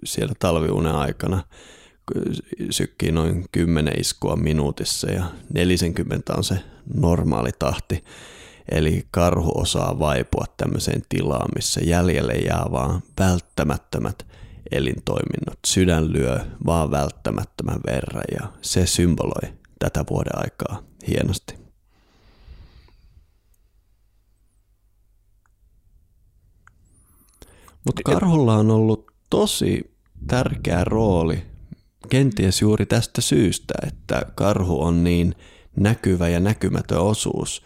[0.04, 1.42] siellä talviunen aikana
[2.70, 6.58] sykkii noin 10 iskua minuutissa ja 40 on se
[6.94, 8.04] normaali tahti.
[8.70, 14.26] Eli karhu osaa vaipua tämmöiseen tilaan, missä jäljelle jää vaan välttämättömät
[14.70, 15.58] elintoiminnot.
[15.66, 21.54] Sydän lyö vaan välttämättömän verran ja se symboloi tätä vuoden aikaa hienosti.
[27.86, 29.96] Mutta karhulla on ollut tosi
[30.26, 31.42] tärkeä rooli
[32.08, 35.34] kenties juuri tästä syystä, että karhu on niin
[35.76, 37.62] näkyvä ja näkymätön osuus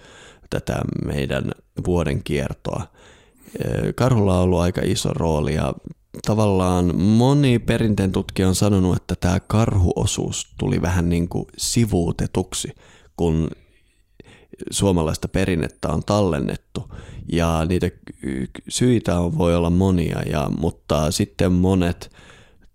[0.50, 1.50] tätä meidän
[1.86, 2.86] vuoden kiertoa.
[3.94, 5.72] Karhulla on ollut aika iso rooli ja
[6.26, 12.68] tavallaan moni perinteen tutkija on sanonut, että tämä karhuosuus tuli vähän niin kuin sivuutetuksi,
[13.16, 13.50] kun
[14.70, 16.90] suomalaista perinnettä on tallennettu
[17.32, 17.90] ja niitä
[18.68, 22.10] syitä voi olla monia, ja, mutta sitten monet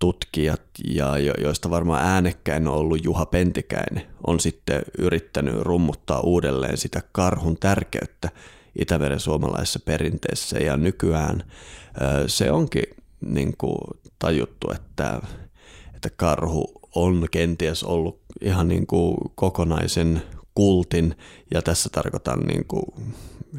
[0.05, 6.77] tutkijat, ja jo, joista varmaan äänekkäin on ollut Juha Pentikäinen, on sitten yrittänyt rummuttaa uudelleen
[6.77, 8.29] sitä karhun tärkeyttä
[8.79, 10.57] Itämeren suomalaisessa perinteessä.
[10.59, 11.43] Ja nykyään
[12.27, 12.83] se onkin
[13.25, 13.77] niin kuin
[14.19, 15.21] tajuttu, että,
[15.95, 20.21] että karhu on kenties ollut ihan niin kuin kokonaisen
[20.55, 21.15] kultin,
[21.53, 22.85] ja tässä tarkoitan niin kuin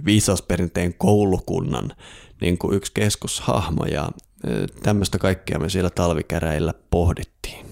[0.04, 1.92] viisausperinteen koulukunnan
[2.40, 4.08] niin kuin yksi keskushahmo, ja
[4.82, 7.66] tämmöistä kaikkea me siellä talvikäräillä pohdittiin.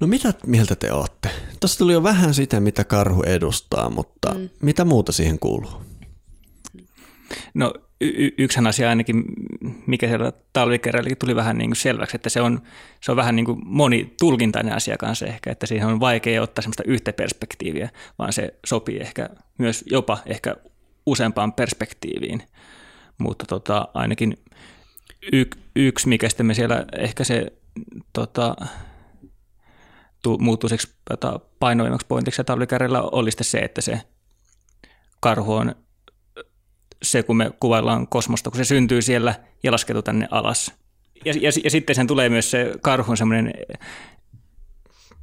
[0.00, 1.30] No mitä mieltä te olette?
[1.60, 4.48] Tuossa tuli jo vähän sitä, mitä karhu edustaa, mutta mm.
[4.62, 5.82] mitä muuta siihen kuuluu?
[7.54, 9.24] No y- yksihän asia ainakin,
[9.86, 12.62] mikä siellä talvikerrallikin tuli vähän niin kuin selväksi, että se on,
[13.00, 16.82] se on vähän niin kuin monitulkintainen asia kanssa ehkä, että siihen on vaikea ottaa sellaista
[16.86, 20.56] yhtä perspektiiviä, vaan se sopii ehkä myös jopa ehkä
[21.06, 22.42] useampaan perspektiiviin.
[23.18, 24.36] Mutta tota, ainakin
[25.32, 27.52] y- yksi, mikä sitten me siellä ehkä se
[28.12, 28.56] tota,
[30.38, 30.70] muuttuu
[31.10, 34.00] tota, painoimmaksi pointiksi ja talvikärjellä oli sitten se, että se
[35.20, 35.74] karhu on
[37.02, 40.72] se, kun me kuvaillaan kosmosta, kun se syntyy siellä ja laskeutuu tänne alas.
[41.24, 43.52] Ja, ja, ja sitten sen tulee myös se karhun semmoinen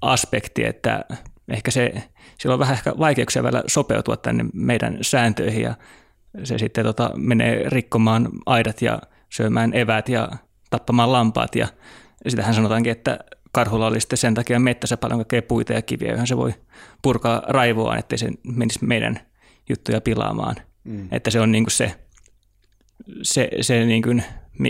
[0.01, 1.05] aspekti, että
[1.49, 1.93] ehkä se,
[2.39, 5.75] sillä on vähän ehkä vaikeuksia vielä sopeutua tänne meidän sääntöihin ja
[6.43, 9.01] se sitten tota, menee rikkomaan aidat ja
[9.33, 10.29] syömään evät ja
[10.69, 11.67] tappamaan lampaat ja
[12.27, 13.19] sitähän sanotaankin, että
[13.51, 16.53] karhulla oli sitten sen takia mettässä paljon kaikkea puita ja kiviä, joihin se voi
[17.01, 19.19] purkaa raivoaan, ettei se menisi meidän
[19.69, 20.55] juttuja pilaamaan.
[20.83, 21.07] Mm.
[21.11, 21.95] Että se on niin kuin se,
[23.21, 24.23] se, se niin kuin,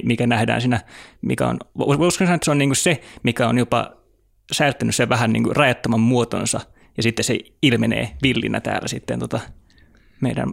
[0.04, 0.80] mikä nähdään siinä,
[1.22, 3.92] mikä on, voisiko sanoa, että se on niin kuin se, mikä on jopa
[4.52, 6.62] säilyttänyt sen vähän niin kuin rajattoman muotonsa,
[6.98, 9.40] ja sitten se ilmenee villinä täällä sitten tota
[10.22, 10.50] meidän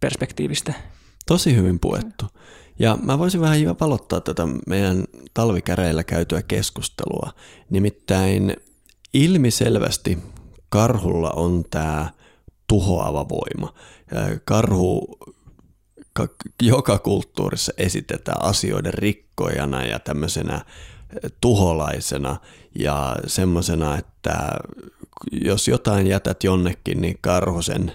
[0.00, 0.72] perspektiivistä.
[1.26, 2.26] Tosi hyvin puettu.
[2.78, 5.04] Ja mä voisin vähän valottaa tätä meidän
[5.34, 7.32] talvikäreillä käytyä keskustelua.
[7.70, 8.56] Nimittäin
[9.14, 10.18] ilmiselvästi
[10.68, 12.10] karhulla on tämä
[12.66, 13.74] tuhoava voima.
[14.44, 15.18] Karhu
[16.62, 20.64] joka kulttuurissa esitetään asioiden rikkojana ja tämmöisenä
[21.40, 22.36] tuholaisena
[22.78, 24.48] ja semmoisena, että
[25.32, 27.92] jos jotain jätät jonnekin, niin karhu sen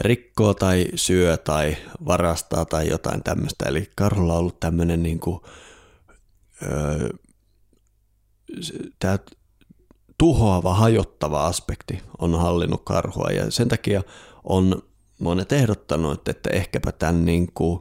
[0.00, 1.76] rikkoo tai syö tai
[2.06, 3.68] varastaa tai jotain tämmöistä.
[3.68, 5.40] Eli karhulla on ollut tämmöinen niin kuin,
[6.62, 7.08] öö,
[8.98, 9.18] tämä
[10.18, 14.02] tuhoava, hajottava aspekti on hallinnut karhua ja sen takia
[14.44, 14.82] on
[15.20, 17.80] monet ehdottanut, että ehkäpä tämän niin kuin,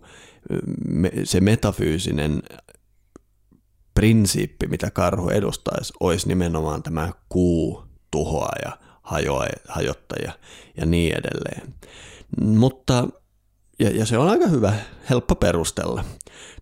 [1.23, 2.43] se metafyysinen
[3.93, 10.31] prinsiippi, mitä karhu edustaisi, olisi nimenomaan tämä kuu tuhoaja, hajoa, hajottaja
[10.77, 11.73] ja niin edelleen.
[12.41, 13.07] Mutta,
[13.79, 14.73] ja, ja se on aika hyvä,
[15.09, 16.03] helppo perustella.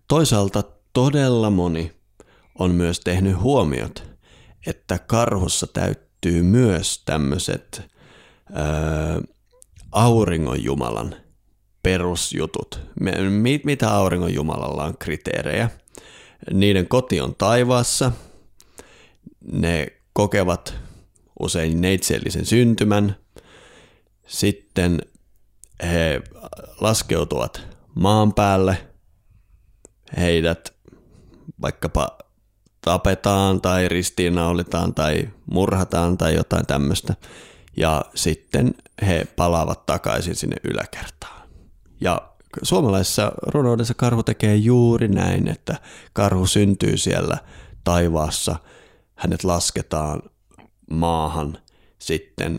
[0.08, 1.92] Toisaalta todella moni
[2.58, 4.04] on myös tehnyt huomiot,
[4.66, 7.82] että karhussa täyttyy myös tämmöiset
[9.92, 11.16] auringonjumalan
[11.82, 12.80] perusjutut.
[13.64, 15.70] Mitä auringonjumalalla on kriteerejä?
[16.52, 18.12] Niiden koti on taivaassa,
[19.52, 20.74] ne kokevat
[21.44, 23.16] usein neitsellisen syntymän,
[24.26, 24.98] sitten
[25.82, 26.22] he
[26.80, 27.62] laskeutuvat
[27.94, 28.86] maan päälle,
[30.16, 30.74] heidät
[31.62, 32.18] vaikkapa
[32.80, 37.14] tapetaan tai ristiinnaulitaan tai murhataan tai jotain tämmöistä.
[37.76, 38.74] Ja sitten
[39.06, 41.48] he palaavat takaisin sinne yläkertaan.
[42.00, 42.32] Ja
[42.62, 45.76] suomalaisessa runoudessa karhu tekee juuri näin, että
[46.12, 47.38] karhu syntyy siellä
[47.84, 48.56] taivaassa,
[49.14, 50.22] hänet lasketaan
[50.90, 51.58] maahan,
[51.98, 52.58] sitten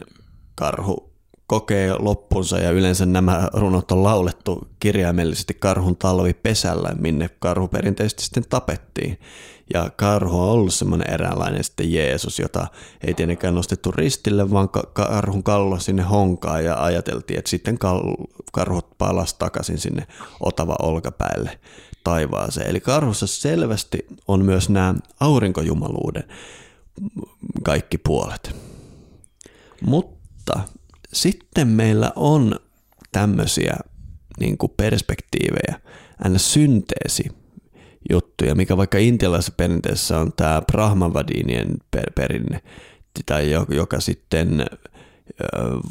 [0.56, 1.16] karhu
[1.48, 8.46] kokee loppunsa ja yleensä nämä runot on laulettu kirjaimellisesti karhun talvipesällä, minne karhu perinteisesti sitten
[8.50, 9.20] tapettiin.
[9.74, 12.68] Ja karhu on ollut semmoinen eräänlainen sitten Jeesus, jota
[13.08, 17.78] ei tietenkään nostettu ristille, vaan karhun kallo sinne honkaan ja ajateltiin, että sitten
[18.52, 20.08] karhut palas takaisin sinne
[20.40, 21.60] otava olkapäälle
[22.04, 22.70] taivaaseen.
[22.70, 26.24] Eli karhussa selvästi on myös nämä aurinkojumaluuden
[27.64, 28.56] kaikki puolet.
[29.82, 30.60] Mutta
[31.14, 32.60] sitten meillä on
[33.12, 33.76] tämmöisiä
[34.40, 35.80] niin kuin perspektiivejä,
[36.24, 37.24] aina synteesi
[38.10, 42.62] juttuja, mikä vaikka intialaisessa perinteessä on tämä Brahmavadinien per- perinne,
[43.26, 44.66] tai joka sitten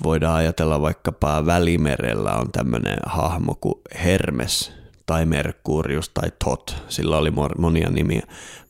[0.05, 3.75] voidaan ajatella vaikkapa Välimerellä on tämmöinen hahmo kuin
[4.05, 8.23] Hermes tai Merkurius tai Tot, sillä oli monia nimiä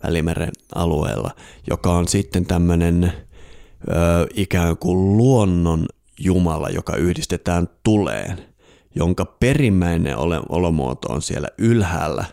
[0.03, 1.31] Välimeren alueella,
[1.71, 3.13] joka on sitten tämmöinen
[4.35, 5.87] ikään kuin luonnon
[6.21, 8.39] Jumala, joka yhdistetään tuleen,
[8.95, 10.17] jonka perimmäinen
[10.49, 12.25] olomuoto on siellä ylhäällä,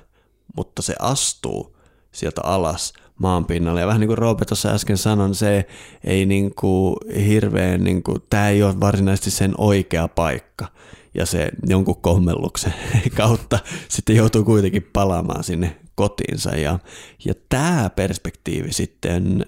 [0.55, 1.77] mutta se astuu
[2.11, 3.79] sieltä alas maan pinnalle.
[3.79, 5.67] Ja vähän niin kuin Roope tuossa äsken sanoi, niin se
[6.03, 6.95] ei niin kuin
[7.27, 10.67] hirveän, niin kuin, tämä ei ole varsinaisesti sen oikea paikka.
[11.13, 12.73] Ja se jonkun kommelluksen
[13.17, 16.55] kautta sitten joutuu kuitenkin palaamaan sinne kotiinsa.
[16.55, 16.79] Ja,
[17.25, 19.45] ja tämä perspektiivi sitten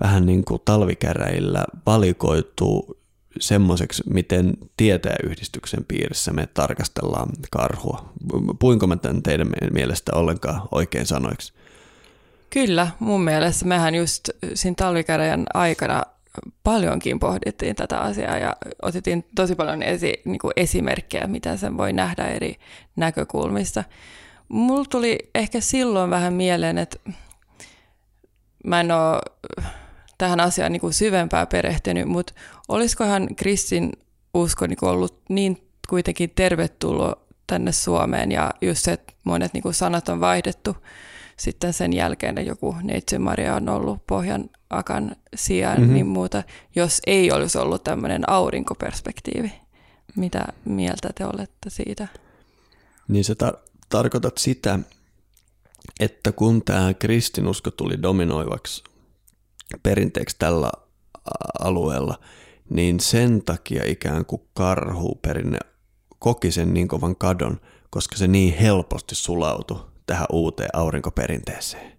[0.00, 2.96] vähän niin kuin talvikäräillä valikoituu
[3.40, 8.12] semmoiseksi, miten tietäjäyhdistyksen piirissä me tarkastellaan karhua.
[8.58, 11.52] Puinko mä tämän teidän mielestä ollenkaan oikein sanoiksi?
[12.50, 16.02] Kyllä, mun mielestä mehän just siinä talvikäräjän aikana
[16.64, 21.92] paljonkin pohdittiin tätä asiaa ja otettiin tosi paljon esi, niin kuin esimerkkejä, mitä sen voi
[21.92, 22.56] nähdä eri
[22.96, 23.84] näkökulmista.
[24.48, 26.98] Mulla tuli ehkä silloin vähän mieleen, että
[28.64, 29.20] mä en ole
[30.18, 32.32] tähän asiaan niin kuin syvempää perehtynyt, mutta
[32.68, 33.92] olisikohan Kristin
[34.34, 39.62] usko niin kuin ollut niin kuitenkin tervetuloa tänne Suomeen ja just se, että monet niin
[39.62, 40.76] kuin sanat on vaihdettu
[41.36, 45.94] sitten sen jälkeen joku Neitsyt Maria on ollut Pohjan Akan sijaan, mm-hmm.
[45.94, 46.42] niin muuta,
[46.74, 49.52] jos ei olisi ollut tämmöinen aurinkoperspektiivi.
[50.16, 52.08] Mitä mieltä te olette siitä?
[53.08, 53.58] Niin sä tar-
[53.88, 54.78] tarkoitat sitä,
[56.00, 58.84] että kun tämä kristinusko tuli dominoivaksi
[59.82, 60.70] perinteeksi tällä
[61.60, 62.18] alueella,
[62.70, 65.58] niin sen takia ikään kuin karhuperinne
[66.18, 67.60] koki sen niin kovan kadon,
[67.90, 71.95] koska se niin helposti sulautui tähän uuteen aurinkoperinteeseen.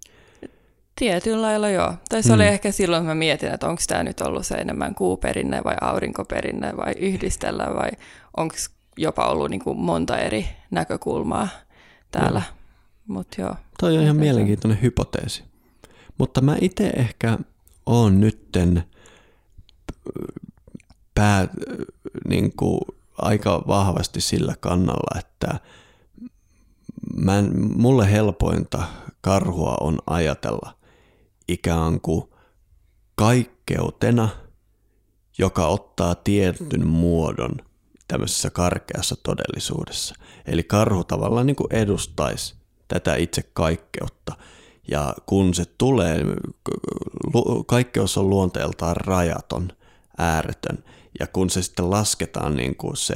[0.99, 1.93] Tietyllä lailla joo.
[2.09, 2.35] Tai se hmm.
[2.35, 5.75] oli ehkä silloin, että mä mietin, että onko tämä nyt ollut se enemmän kuuperinne vai
[5.81, 7.89] aurinkoperinne vai yhdistellä vai
[8.37, 8.55] onko
[8.97, 11.47] jopa ollut niin kuin monta eri näkökulmaa
[12.11, 12.41] täällä.
[12.45, 12.57] Joo.
[13.07, 13.55] Mut joo.
[13.79, 15.43] Toi on ihan mielenkiintoinen hypoteesi.
[16.17, 17.37] Mutta mä itse ehkä
[17.85, 18.83] oon nytten
[21.15, 21.47] pää,
[22.27, 22.81] niin kuin
[23.17, 25.59] aika vahvasti sillä kannalla, että
[27.15, 28.83] mä en, mulle helpointa
[29.21, 30.76] karhua on ajatella
[31.47, 32.23] ikään kuin
[33.15, 34.29] kaikkeutena,
[35.37, 37.55] joka ottaa tietyn muodon
[38.07, 40.15] tämmöisessä karkeassa todellisuudessa.
[40.45, 42.55] Eli karhu tavallaan niin kuin edustaisi
[42.87, 44.35] tätä itse kaikkeutta.
[44.91, 46.25] Ja kun se tulee,
[47.67, 49.69] kaikkeus on luonteeltaan rajaton,
[50.17, 50.83] ääretön.
[51.19, 53.15] Ja kun se sitten lasketaan niin kuin se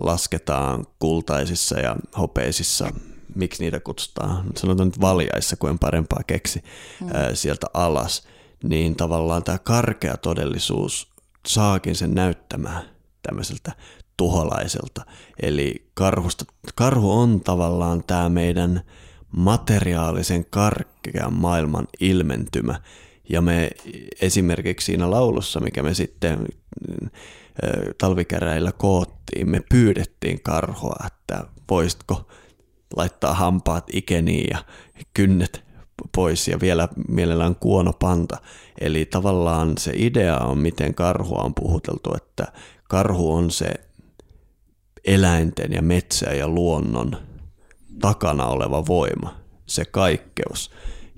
[0.00, 2.88] lasketaan kultaisissa ja hopeisissa
[3.34, 6.64] miksi niitä kutsutaan, sanotaan nyt valjaissa, kun en parempaa keksi,
[7.00, 7.08] mm.
[7.14, 8.26] ää, sieltä alas,
[8.64, 11.08] niin tavallaan tämä karkea todellisuus
[11.46, 12.82] saakin sen näyttämään
[13.22, 13.72] tämmöiseltä
[14.16, 15.04] tuholaiselta.
[15.42, 18.80] Eli karhusta, karhu on tavallaan tämä meidän
[19.36, 22.80] materiaalisen karkean maailman ilmentymä.
[23.28, 23.70] Ja me
[24.20, 26.46] esimerkiksi siinä laulussa, mikä me sitten
[27.98, 32.28] talvikäräillä koottiin, me pyydettiin karhua, että voisitko
[32.96, 34.58] laittaa hampaat ikeniin ja
[35.14, 35.64] kynnet
[36.14, 38.36] pois ja vielä mielellään kuonopanta.
[38.80, 42.52] Eli tavallaan se idea on, miten karhua on puhuteltu, että
[42.88, 43.74] karhu on se
[45.04, 47.16] eläinten ja metsä ja luonnon
[48.00, 49.34] takana oleva voima,
[49.66, 50.70] se kaikkeus,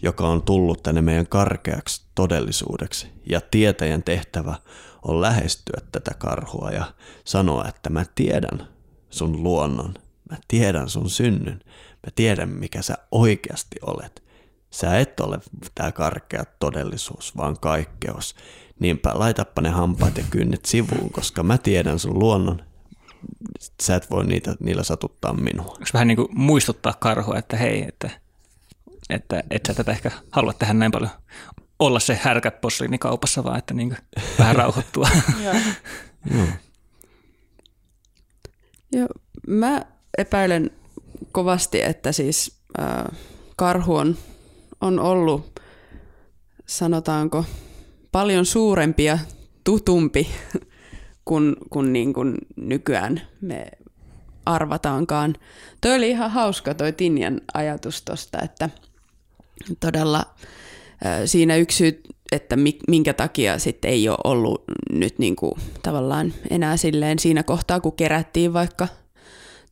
[0.02, 3.06] joka on tullut tänne meidän karkeaksi todellisuudeksi.
[3.30, 4.54] Ja tietäjän tehtävä
[5.02, 6.84] on lähestyä tätä karhua ja
[7.24, 8.68] sanoa, että mä tiedän
[9.10, 9.94] sun luonnon
[10.30, 11.60] Mä tiedän sun synnyn.
[12.06, 14.22] Mä tiedän, mikä sä oikeasti olet.
[14.70, 15.38] Sä et ole
[15.74, 18.34] tää karkea todellisuus, vaan kaikkeus.
[18.80, 22.62] Niinpä laitappa ne hampaat ja kynnet sivuun, koska mä tiedän sun luonnon.
[23.82, 25.64] Sä et voi niitä, niillä satuttaa minua.
[25.64, 28.10] Onko vähän niin kuin muistuttaa karhua, että hei, että,
[29.10, 31.10] että et sä tätä ehkä halua tehdä näin paljon
[31.78, 33.96] olla se härkäposliini kaupassa, vaan että niin
[34.38, 35.08] vähän rauhoittua.
[35.44, 35.54] Joo.
[38.92, 39.08] Joo,
[39.46, 39.84] mä
[40.18, 40.70] epäilen
[41.32, 43.18] kovasti, että siis äh,
[43.56, 44.16] karhu on,
[44.80, 45.60] on ollut,
[46.66, 47.44] sanotaanko,
[48.12, 49.18] paljon suurempi ja
[49.64, 50.28] tutumpi
[51.24, 53.66] kuin, kuin, niin kuin nykyään me
[54.46, 55.34] arvataankaan.
[55.80, 58.70] Toi oli ihan hauska toi Tinjan ajatus tosta, että
[59.80, 60.18] todella
[61.06, 62.02] äh, siinä yksi syy,
[62.32, 62.56] että
[62.88, 65.52] minkä takia sitten ei ole ollut nyt niin kuin
[65.82, 68.88] tavallaan enää silleen siinä kohtaa, kun kerättiin vaikka–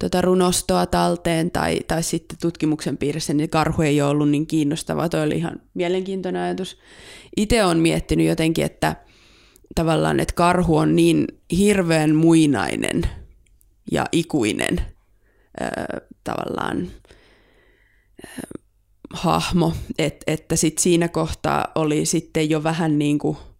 [0.05, 5.09] tota runostoa talteen tai, tai sitten tutkimuksen piirissä, niin karhu ei ole ollut niin kiinnostavaa.
[5.09, 6.78] Toi oli ihan mielenkiintoinen ajatus.
[7.36, 8.96] Itse olen miettinyt jotenkin, että
[9.74, 11.26] tavallaan, että karhu on niin
[11.57, 13.02] hirveän muinainen
[13.92, 16.88] ja ikuinen äh, tavallaan
[18.24, 18.32] äh,
[19.12, 23.36] hahmo, et, että sit siinä kohtaa oli sitten jo vähän niin kuin–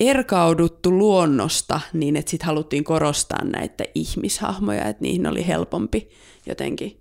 [0.00, 6.10] erkauduttu luonnosta niin, että sitten haluttiin korostaa näitä ihmishahmoja, että niihin oli helpompi
[6.46, 7.00] jotenkin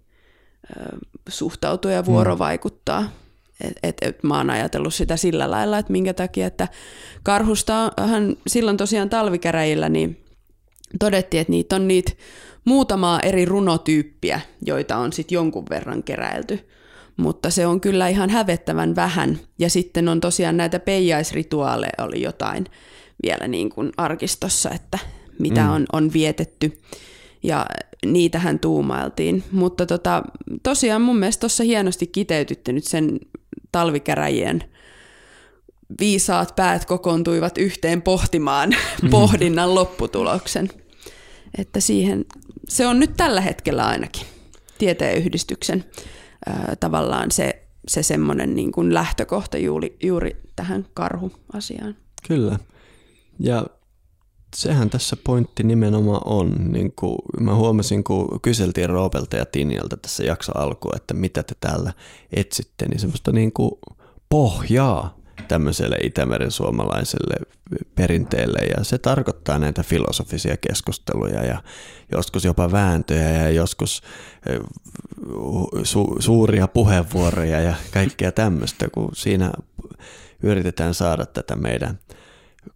[0.77, 0.97] ö,
[1.29, 3.09] suhtautua ja vuorovaikuttaa.
[3.61, 6.67] Et, et, et mä oon ajatellut sitä sillä lailla, että minkä takia, että
[7.23, 10.23] karhustahan silloin tosiaan talvikäräjillä niin
[10.99, 12.11] todettiin, että niitä on niitä
[12.65, 16.69] muutamaa eri runotyyppiä, joita on sitten jonkun verran keräilty
[17.19, 19.39] mutta se on kyllä ihan hävettävän vähän.
[19.59, 22.65] Ja sitten on tosiaan näitä peijaisrituaaleja oli jotain
[23.23, 24.99] vielä niin kuin arkistossa, että
[25.39, 25.69] mitä mm.
[25.69, 26.81] on, on vietetty.
[27.43, 27.65] Ja
[28.05, 29.43] niitähän tuumailtiin.
[29.51, 30.23] Mutta tota,
[30.63, 33.19] tosiaan mun mielestä tuossa hienosti kiteytytte nyt sen
[33.71, 34.63] talvikäräjien
[35.99, 38.69] viisaat päät kokoontuivat yhteen pohtimaan
[39.01, 39.09] mm.
[39.09, 40.69] pohdinnan lopputuloksen.
[41.57, 42.25] Että siihen,
[42.67, 44.25] se on nyt tällä hetkellä ainakin
[44.77, 45.85] tieteenyhdistyksen
[46.79, 51.95] tavallaan se, se semmoinen niin kuin lähtökohta juuri, juuri tähän karhuasiaan.
[52.27, 52.59] Kyllä.
[53.39, 53.65] Ja
[54.55, 56.55] sehän tässä pointti nimenomaan on.
[56.71, 61.55] Niin kuin mä huomasin, kun kyseltiin Roopelta ja Tinjalta tässä jakso alkuun, että mitä te
[61.59, 61.93] täällä
[62.31, 63.71] etsitte, niin semmoista niin kuin
[64.29, 67.35] pohjaa tämmöiselle Itämeren suomalaiselle
[67.95, 71.63] perinteelle ja se tarkoittaa näitä filosofisia keskusteluja ja
[72.11, 74.01] joskus jopa vääntöjä ja joskus
[75.83, 79.51] su- suuria puheenvuoroja ja kaikkea tämmöistä, kun siinä
[80.43, 81.99] yritetään saada tätä meidän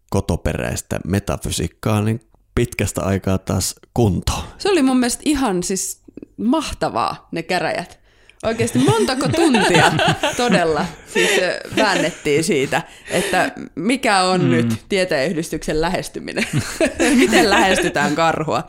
[0.10, 2.20] kotoperäistä metafysiikkaa niin
[2.56, 4.44] pitkästä aikaa taas kuntoon.
[4.58, 6.02] Se oli mun mielestä ihan siis
[6.38, 8.03] mahtavaa ne käräjät.
[8.44, 9.92] Oikeasti montako tuntia
[10.38, 11.32] todella siis
[11.76, 14.50] väännettiin siitä, että mikä on mm.
[14.50, 16.44] nyt tieteenyhdistyksen lähestyminen,
[17.20, 18.64] miten lähestytään karhua.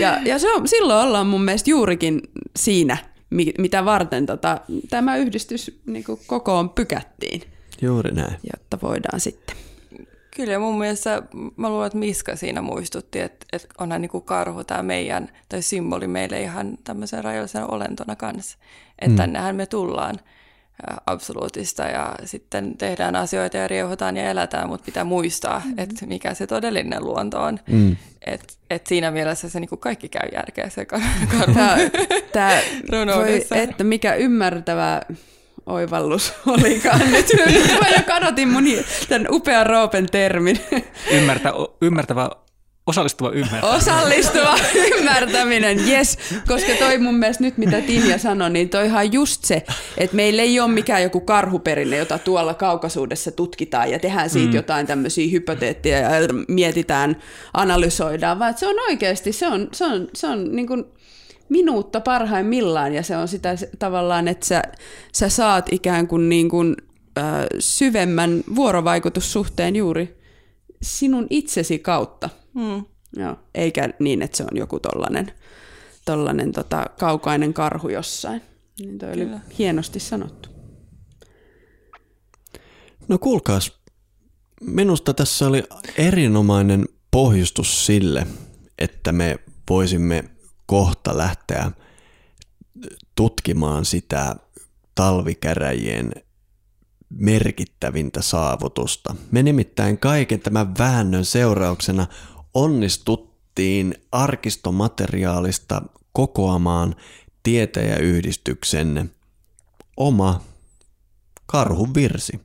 [0.00, 2.20] Ja, ja se on, silloin ollaan mun mielestä juurikin
[2.56, 2.96] siinä,
[3.58, 4.60] mitä varten tota,
[4.90, 7.42] tämä yhdistys niin kokoon pykättiin.
[7.82, 8.36] Juuri näin.
[8.52, 9.56] Jotta voidaan sitten
[10.36, 11.22] Kyllä ja mun mielestä
[11.56, 15.62] mä luulen, että Miska siinä muistutti, että, että onhan niin kuin karhu tämä meidän, tai
[15.62, 18.58] symboli meille ihan tämmöisen rajallisena olentona kanssa.
[18.98, 19.16] Että mm.
[19.16, 20.16] tännehän me tullaan
[21.06, 25.74] absoluutista ja sitten tehdään asioita ja rieuhotaan ja elätään, mutta pitää muistaa, mm.
[25.78, 27.60] että mikä se todellinen luonto on.
[27.70, 27.96] Mm.
[28.26, 31.06] Et, et siinä mielessä se niinku kaikki käy järkeä se karhu.
[31.54, 31.76] Tämä,
[32.32, 32.60] tämä
[33.16, 35.00] voi, että mikä ymmärtävä
[35.66, 37.26] oivallus olikaan nyt.
[37.80, 38.64] Mä jo kadotin mun
[39.08, 40.60] tämän upean Roopen termin.
[41.10, 41.52] Ymmärtä,
[41.82, 42.30] ymmärtävä
[42.86, 43.76] Osallistuva ymmärtäminen.
[43.76, 44.58] Osallistuva
[44.98, 46.18] ymmärtäminen, yes.
[46.48, 49.62] Koska toi mun mielestä nyt, mitä Tinja sanoi, niin toihan just se,
[49.98, 54.54] että meillä ei ole mikään joku karhuperinne, jota tuolla kaukaisuudessa tutkitaan ja tehdään siitä mm.
[54.54, 56.10] jotain tämmöisiä hypoteetteja ja
[56.48, 57.16] mietitään,
[57.54, 60.84] analysoidaan, vaan se on oikeasti, se on, se on, se on niin kuin
[61.48, 64.62] minuutta parhaimmillaan ja se on sitä tavallaan, että sä,
[65.12, 66.76] sä saat ikään kuin, niin kuin
[67.18, 67.24] äh,
[67.58, 70.18] syvemmän vuorovaikutussuhteen juuri
[70.82, 72.30] sinun itsesi kautta.
[72.54, 72.84] Mm.
[73.16, 75.32] Joo, eikä niin, että se on joku tollanen,
[76.04, 78.42] tollanen tota, kaukainen karhu jossain.
[78.80, 79.32] Niin toi Kyllä.
[79.32, 80.48] oli hienosti sanottu.
[83.08, 83.72] No kuulkaas,
[84.60, 85.62] minusta tässä oli
[85.98, 88.26] erinomainen pohjustus sille,
[88.78, 89.38] että me
[89.70, 90.24] voisimme
[90.66, 91.70] kohta lähteä
[93.14, 94.36] tutkimaan sitä
[94.94, 96.12] talvikäräjien
[97.10, 99.14] merkittävintä saavutusta.
[99.30, 102.06] Me nimittäin kaiken tämän väännön seurauksena
[102.54, 106.96] onnistuttiin arkistomateriaalista kokoamaan
[107.42, 109.10] tietäjäyhdistyksen
[109.96, 110.40] oma
[111.46, 112.40] karhun virsi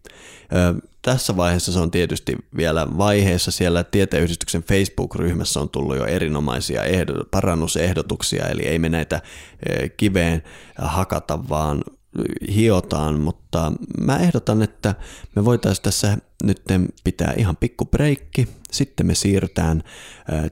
[1.02, 3.52] tässä vaiheessa se on tietysti vielä vaiheessa.
[3.52, 9.22] Siellä tieteyhdistyksen Facebook-ryhmässä on tullut jo erinomaisia ehdot, parannusehdotuksia, eli ei me näitä
[9.98, 10.44] kiveen
[10.78, 11.84] hakata, vaan
[12.56, 13.72] hiotaan, mutta
[14.02, 14.96] mä ehdotan, että
[15.36, 16.62] me voitaisiin tässä nyt
[17.04, 19.84] pitää ihan pikku breikki, sitten me siirrytään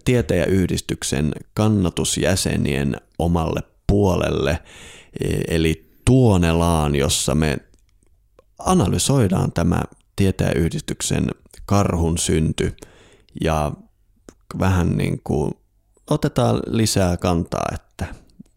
[0.06, 4.60] tietäjäyhdistyksen kannatusjäsenien omalle puolelle,
[5.20, 7.58] e, eli Tuonelaan, jossa me
[8.60, 9.82] analysoidaan tämä
[10.20, 11.28] tietäjäyhdistyksen
[11.66, 12.76] karhun synty
[13.42, 13.72] ja
[14.60, 15.52] vähän niin kuin
[16.10, 18.06] otetaan lisää kantaa, että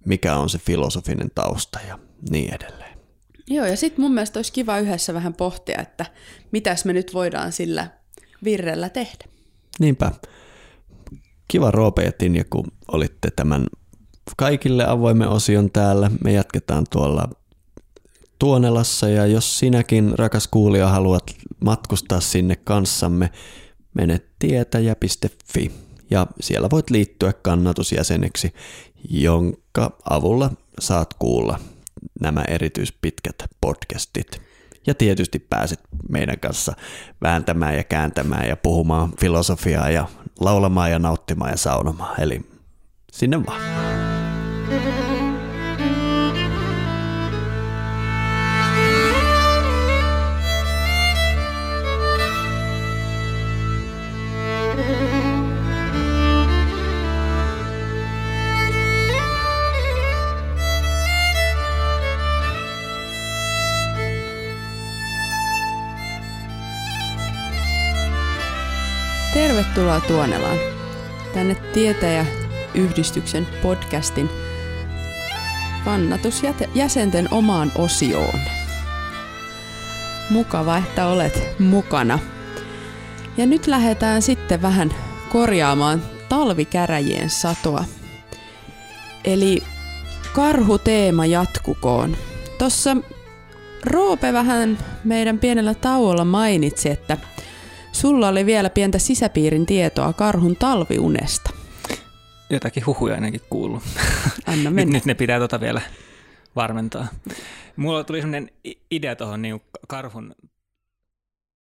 [0.07, 1.99] mikä on se filosofinen tausta ja
[2.31, 2.99] niin edelleen.
[3.47, 6.07] Joo, ja sitten mun mielestä olisi kiva yhdessä vähän pohtia, että
[6.53, 7.89] mitäs me nyt voidaan sillä
[8.45, 9.25] virrellä tehdä.
[9.79, 10.13] Niinpä.
[11.49, 13.67] Kiva Roope ja Tinja, kun olitte tämän
[14.37, 16.11] kaikille avoimen osion täällä.
[16.25, 17.29] Me jatketaan tuolla
[18.43, 23.31] Tuonelassa ja jos sinäkin, rakas kuulija, haluat matkustaa sinne kanssamme,
[23.95, 25.73] mene tietäjä.fi
[26.11, 28.55] ja siellä voit liittyä kannatusjäseneksi,
[29.11, 31.59] jonka avulla saat kuulla
[32.21, 34.43] nämä erityispitkät podcastit.
[34.87, 36.73] Ja tietysti pääset meidän kanssa
[37.23, 40.09] vääntämään ja kääntämään ja puhumaan filosofiaa ja
[40.41, 42.21] laulamaan ja nauttimaan ja saunomaan.
[42.21, 42.41] Eli
[43.13, 43.63] sinne vaan.
[69.43, 70.57] Tervetuloa Tuonelaan.
[71.35, 72.27] Tänne tietäjä
[72.73, 74.31] Tiedeyhdistyksen podcastin
[75.85, 78.41] kannatusjäsenten omaan osioon.
[80.31, 82.19] Mukava, että olet mukana.
[83.37, 84.95] Ja nyt lähdetään sitten vähän
[85.29, 87.85] korjaamaan talvikäräjien satoa.
[89.25, 89.63] Eli
[90.33, 92.17] karhuteema jatkukoon.
[92.59, 92.97] Tuossa
[93.85, 97.19] Roope vähän meidän pienellä tauolla mainitsi, että
[97.93, 101.51] sulla oli vielä pientä sisäpiirin tietoa karhun talviunesta.
[102.51, 103.83] Jotakin huhuja ainakin kuullut.
[104.47, 104.93] Anna nyt, mennä.
[104.93, 105.81] nyt ne pitää tota vielä
[106.57, 107.07] varmentaa.
[107.77, 108.51] Mulla tuli sellainen
[108.91, 110.35] idea tuohon niin karhun